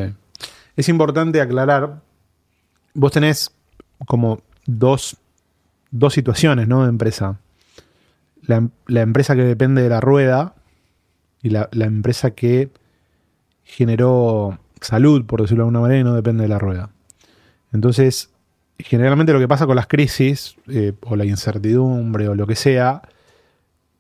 [0.78, 2.02] Es importante aclarar,
[2.94, 3.52] vos tenés
[4.08, 5.16] como dos,
[5.90, 6.84] dos situaciones, ¿no?
[6.84, 7.40] De empresa.
[8.42, 10.54] La, la empresa que depende de la rueda
[11.42, 12.72] y la, la empresa que
[13.64, 16.90] generó salud, por decirlo de alguna manera, y no depende de la rueda.
[17.72, 18.30] Entonces,
[18.78, 23.02] generalmente lo que pasa con las crisis, eh, o la incertidumbre, o lo que sea,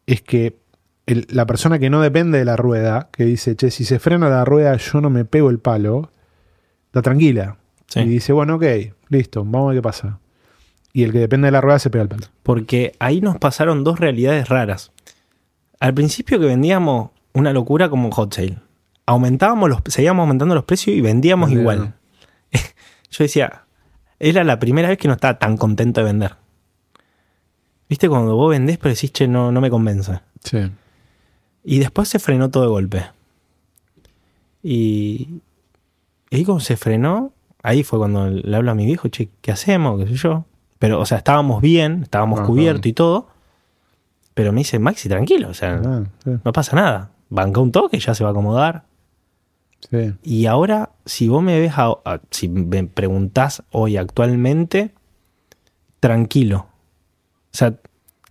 [0.08, 0.58] es que
[1.06, 4.30] el- la persona que no depende de la rueda, que dice, che, si se frena
[4.30, 6.10] la rueda, yo no me pego el palo,
[6.88, 7.58] está tranquila.
[7.88, 8.00] Sí.
[8.02, 8.64] Y dice, bueno, ok,
[9.10, 10.20] listo, vamos a ver qué pasa.
[10.94, 12.24] Y el que depende de la rueda se pega el palo.
[12.44, 14.92] Porque ahí nos pasaron dos realidades raras.
[15.80, 18.58] Al principio que vendíamos una locura como hot sale.
[19.06, 21.94] Aumentábamos los, seguíamos aumentando los precios y vendíamos igual.
[23.12, 23.66] Yo decía,
[24.20, 26.36] era la primera vez que no estaba tan contento de vender.
[27.90, 30.20] ¿Viste cuando vos vendés pero decís, che, no, no me convence?
[30.44, 30.58] Sí.
[31.64, 33.06] Y después se frenó todo de golpe.
[34.64, 35.42] Y,
[36.30, 37.32] y ahí como se frenó,
[37.64, 40.00] ahí fue cuando le hablo a mi viejo, che, ¿qué hacemos?
[40.00, 40.46] ¿Qué sé yo?
[40.80, 42.48] Pero, o sea, estábamos bien, estábamos Ajá.
[42.48, 43.28] cubiertos y todo.
[44.34, 47.12] Pero me dice, Maxi, tranquilo, o sea, Ah, sí, no pasa nada.
[47.30, 48.84] Banca un toque, ya se va a acomodar.
[49.90, 50.14] sí.
[50.24, 54.92] Y ahora, si vos me ves, a- a- si me preguntás hoy actualmente,
[56.00, 56.68] tranquilo.
[57.56, 57.74] O sea,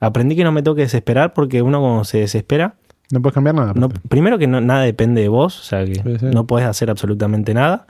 [0.01, 2.75] aprendí que no me tengo que desesperar porque uno cuando se desespera,
[3.11, 3.73] No puedes cambiar nada.
[3.75, 6.27] no- primero que no- nada depende de vos, o sea que Sí, sí.
[6.27, 7.87] no podés hacer absolutamente nada.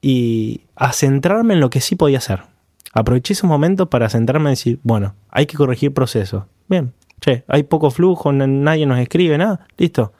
[0.00, 2.40] Y a centrarme en lo que sí podía hacer.
[2.94, 6.44] Aproveché esos momentos para centrarme en decir, bueno, hay que corregir procesos.
[6.68, 10.12] Bien, che, hay poco flujo, nadie nos escribe, nada, listo.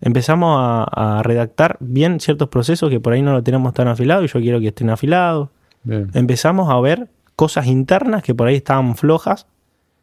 [0.00, 4.24] Empezamos a, a redactar bien ciertos procesos que por ahí no lo tenemos tan afilado
[4.24, 5.48] y yo quiero que estén afilados.
[5.84, 6.10] Bien.
[6.14, 7.08] Empezamos a ver
[7.38, 9.46] cosas internas que por ahí estaban flojas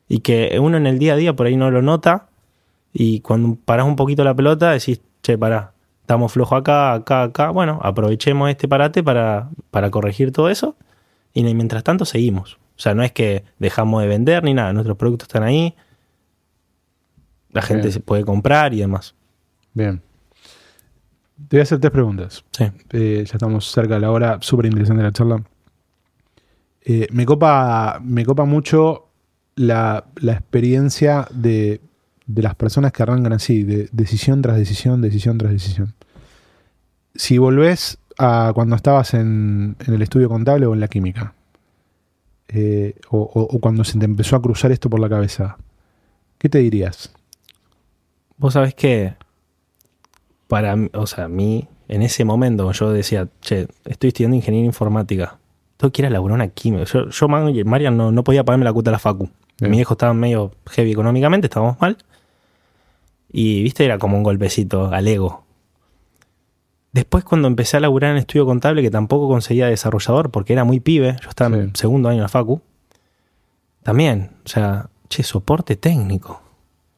[0.08, 2.30] y que uno en el día a día por ahí no lo nota.
[2.94, 7.50] Y cuando parás un poquito la pelota, decís, che, pará, estamos flojos acá, acá, acá.
[7.50, 10.78] Bueno, aprovechemos este parate para, para corregir todo eso.
[11.34, 12.54] Y mientras tanto seguimos.
[12.78, 14.72] O sea, no es que dejamos de vender ni nada.
[14.72, 15.76] Nuestros productos están ahí.
[17.50, 17.92] La gente Bien.
[17.92, 19.14] se puede comprar y demás.
[19.74, 20.02] Bien.
[21.50, 22.46] Te voy a hacer tres preguntas.
[22.52, 22.64] Sí.
[22.94, 24.38] Eh, ya estamos cerca de la hora.
[24.40, 25.44] Súper interesante la charla.
[26.86, 29.10] Eh, me, copa, me copa mucho
[29.56, 31.82] la, la experiencia de,
[32.28, 35.94] de las personas que arrancan así, de decisión tras decisión, decisión tras decisión.
[37.16, 41.34] Si volvés a cuando estabas en, en el estudio contable o en la química,
[42.48, 45.58] eh, o, cuando se te empezó a cruzar esto por la cabeza,
[46.38, 47.12] ¿qué te dirías?
[48.38, 49.16] Vos sabés que
[50.48, 55.40] para o sea, a mí, en ese momento, yo decía, che, estoy estudiando ingeniería informática.
[55.78, 56.86] Tengo que ir a laburar una química.
[56.86, 59.30] Yo, yo Marian, no, no podía pagarme la cuota de la facu.
[59.62, 61.98] Mi viejo estaba medio heavy económicamente, estábamos mal.
[63.32, 65.44] Y, viste, era como un golpecito al ego.
[66.94, 70.80] Después, cuando empecé a laburar en estudio contable, que tampoco conseguía desarrollador porque era muy
[70.80, 71.82] pibe, yo estaba en Sí.
[71.82, 72.62] segundo año en la facu,
[73.84, 76.42] también, o sea, che, soporte técnico.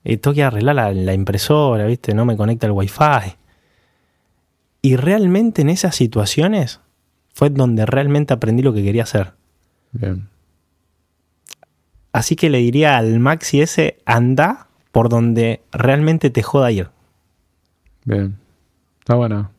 [0.03, 2.13] Y tengo que arreglar la, la impresora, ¿viste?
[2.13, 3.35] No me conecta el wifi.
[4.83, 6.79] Y realmente en esas situaciones
[7.37, 9.33] fue donde realmente aprendí lo que quería hacer.
[9.91, 10.27] Bien.
[12.11, 16.89] Así que le diría al Maxi ese, anda por donde realmente te joda ir.
[18.05, 18.37] Bien.
[18.97, 19.51] Está buena.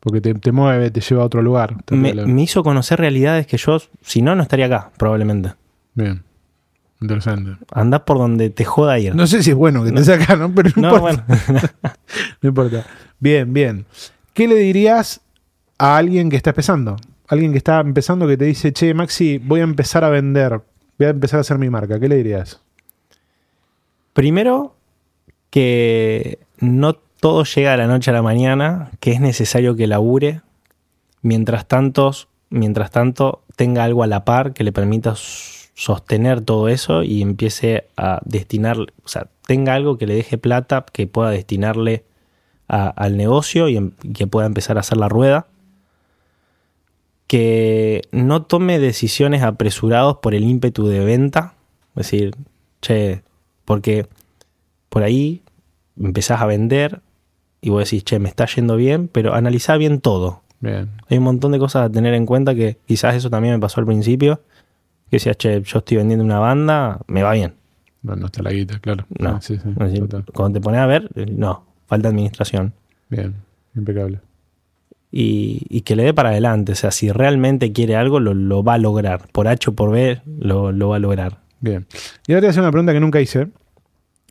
[0.00, 1.74] Porque te, te mueve, te lleva a otro lugar.
[1.90, 5.54] Me, hizo conocer realidades que yo, si no, no estaría acá, probablemente.
[5.94, 6.22] Bien.
[7.00, 7.56] Interesante.
[7.72, 9.14] Anda por donde te joda ir.
[9.14, 10.54] No sé si es bueno que estés acá, ¿no?
[10.54, 11.24] Pero no, No, importa.
[11.26, 11.64] bueno.
[12.42, 12.84] No importa.
[13.20, 13.86] Bien, bien.
[14.34, 15.22] ¿Qué le dirías
[15.78, 16.96] a alguien que está empezando?
[17.28, 20.60] Alguien que está empezando que te dice, che, Maxi, voy a empezar a vender.
[20.98, 21.98] Voy a empezar a hacer mi marca.
[21.98, 22.60] ¿Qué le dirías?
[24.12, 24.74] Primero,
[25.50, 30.42] que no todo llega de la noche a la mañana, que es necesario que labure.
[31.22, 32.12] Mientras tanto,
[32.50, 37.86] mientras tanto tenga algo a la par que le permita sostener todo eso y empiece
[37.96, 42.04] a destinar, o sea, tenga algo que le deje plata que pueda destinarle
[42.68, 45.46] al negocio y em- que pueda empezar a hacer la rueda.
[47.32, 51.54] Que no tome decisiones apresurados por el ímpetu de venta.
[51.96, 52.34] Es decir,
[52.82, 53.22] che,
[53.64, 54.06] porque
[54.90, 55.40] por ahí
[55.98, 57.00] empezás a vender
[57.62, 60.42] y vos decís, che, me está yendo bien, pero analizá bien todo.
[60.60, 60.90] Bien.
[61.08, 63.80] Hay un montón de cosas a tener en cuenta que quizás eso también me pasó
[63.80, 64.42] al principio.
[65.08, 67.54] Que decías, che, yo estoy vendiendo una banda, me va bien.
[68.02, 69.06] No, no está la guita, claro.
[69.18, 69.40] No.
[69.40, 70.02] Sí, sí.
[70.34, 72.74] Cuando te pones a ver, eh, no, falta administración.
[73.08, 73.36] Bien,
[73.74, 74.20] impecable.
[75.14, 76.72] Y, que le dé para adelante.
[76.72, 79.28] O sea, si realmente quiere algo, lo, va a lograr.
[79.30, 81.38] Por H o por B, lo, va a lograr.
[81.60, 81.86] Bien.
[82.26, 83.48] Y ahora te voy a hacer una pregunta que nunca hice,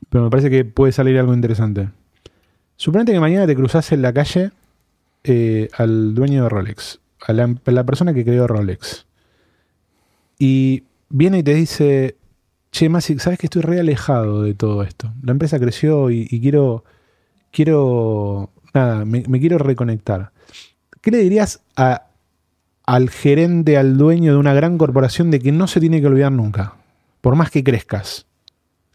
[0.09, 1.89] pero me parece que puede salir algo interesante.
[2.75, 4.51] Suponete que mañana te cruzas en la calle
[5.23, 9.05] eh, al dueño de Rolex, a la, persona que creó Rolex,
[10.39, 12.15] y viene y te dice,
[12.71, 15.13] che, Masi, sabes que estoy re alejado de todo esto.
[15.21, 16.83] La empresa creció y, quiero,
[17.51, 20.31] quiero, nada, me quiero reconectar.
[21.01, 22.07] ¿Qué le dirías a,
[22.85, 26.31] al gerente, al dueño de una gran corporación de que no se tiene que olvidar
[26.31, 26.75] nunca?
[27.21, 28.25] Por más que crezcas.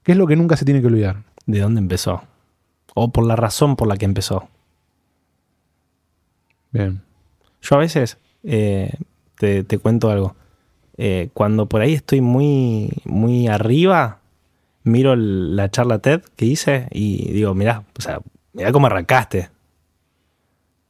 [0.03, 1.23] ¿Qué es lo que nunca se tiene que olvidar?
[1.47, 2.23] ¿De dónde empezó?
[2.95, 4.49] O por la razón por la que empezó.
[6.71, 7.03] Bien.
[7.63, 8.93] Yo a veces, eh,
[9.39, 10.37] te, te cuento algo.
[10.99, 14.21] Eh, cuando por ahí estoy muy, muy arriba,
[14.85, 18.21] miro el- la charla TED que hice y digo, mirá, o sea,
[18.53, 19.51] mirá cómo arrancaste.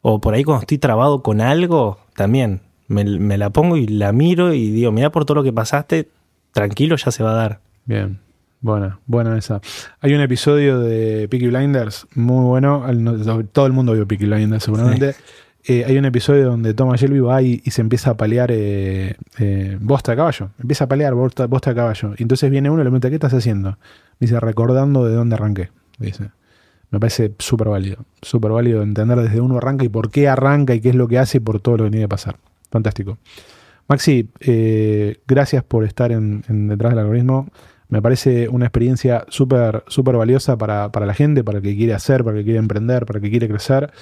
[0.08, 4.12] O por ahí cuando estoy trabado con algo, también me, me la pongo y la
[4.12, 6.08] miro y digo, mirá por todo lo que pasaste,
[6.52, 7.60] tranquilo, ya se va a dar.
[7.86, 8.20] Bien.
[8.60, 9.60] Buena, buena esa.
[9.98, 12.84] Hay un episodio de Peaky Blinders muy bueno.
[13.50, 15.16] Todo el mundo vio Peaky Blinders seguramente.
[15.64, 19.16] Eh, hay un episodio donde Thomas Shelby va y, y se empieza a palear eh,
[19.40, 20.50] eh, bosta de caballo.
[20.60, 22.14] Empieza a palear bosta, bosta de caballo.
[22.16, 23.76] Y entonces viene uno y le pregunta, ¿qué estás haciendo?
[24.20, 25.70] Dice, recordando de dónde arranqué.
[25.98, 26.30] Dice.
[26.90, 28.04] Me parece súper válido.
[28.22, 31.18] Súper válido entender desde uno arranca y por qué arranca y qué es lo que
[31.18, 32.36] hace por todo lo que tiene que pasar.
[32.70, 33.18] Fantástico.
[33.88, 37.48] Maxi, eh, gracias por estar en, en detrás del algoritmo.
[37.88, 41.94] Me parece una experiencia súper súper valiosa para, para la gente, para el que quiere
[41.94, 43.92] hacer, para el que quiere emprender, para el que quiere crecer.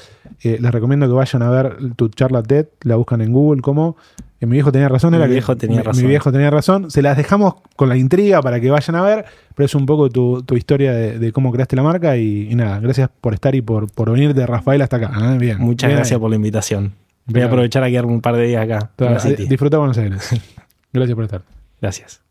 [0.42, 3.96] Eh, les recomiendo que vayan a ver tu charla TED, la buscan en Google como
[4.40, 5.10] eh, Mi viejo tenía razón.
[5.10, 6.02] Mi era que- viejo tenía mi- razón.
[6.02, 6.90] Mi viejo tenía razón.
[6.90, 10.08] Se las dejamos con la intriga para que vayan a ver, pero es un poco
[10.08, 13.54] tu, tu historia de, de cómo creaste la marca y, y nada, gracias por estar
[13.54, 15.10] y por, por venir de Rafael hasta acá.
[15.12, 15.58] Ah, Bien.
[15.60, 16.20] Muchas Bien gracias ahí.
[16.20, 16.94] por la invitación.
[17.26, 18.90] Voy a aprovechar a quedarme un par de días acá.
[19.48, 20.30] Disfruta Buenos Aires.
[20.92, 21.42] Gracias por estar.
[21.82, 22.23] Gracias.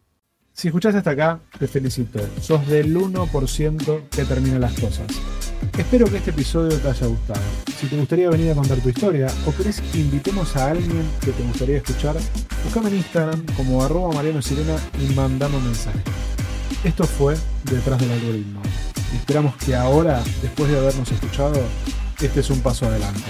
[0.54, 2.20] Si escuchaste hasta acá, te felicito.
[2.40, 5.08] Sos del 1% que termina las cosas.
[5.76, 7.42] Espero que este episodio te haya gustado.
[7.76, 11.32] Si te gustaría venir a contar tu historia o querés que invitemos a alguien que
[11.32, 12.16] te gustaría escuchar,
[12.64, 16.00] buscame en Instagram como arroba Mariano Sirena y mandame un mensaje.
[16.84, 18.62] Esto fue Detrás del Algoritmo.
[19.16, 21.60] Esperamos que ahora, después de habernos escuchado,
[22.22, 23.24] este es un paso adelante.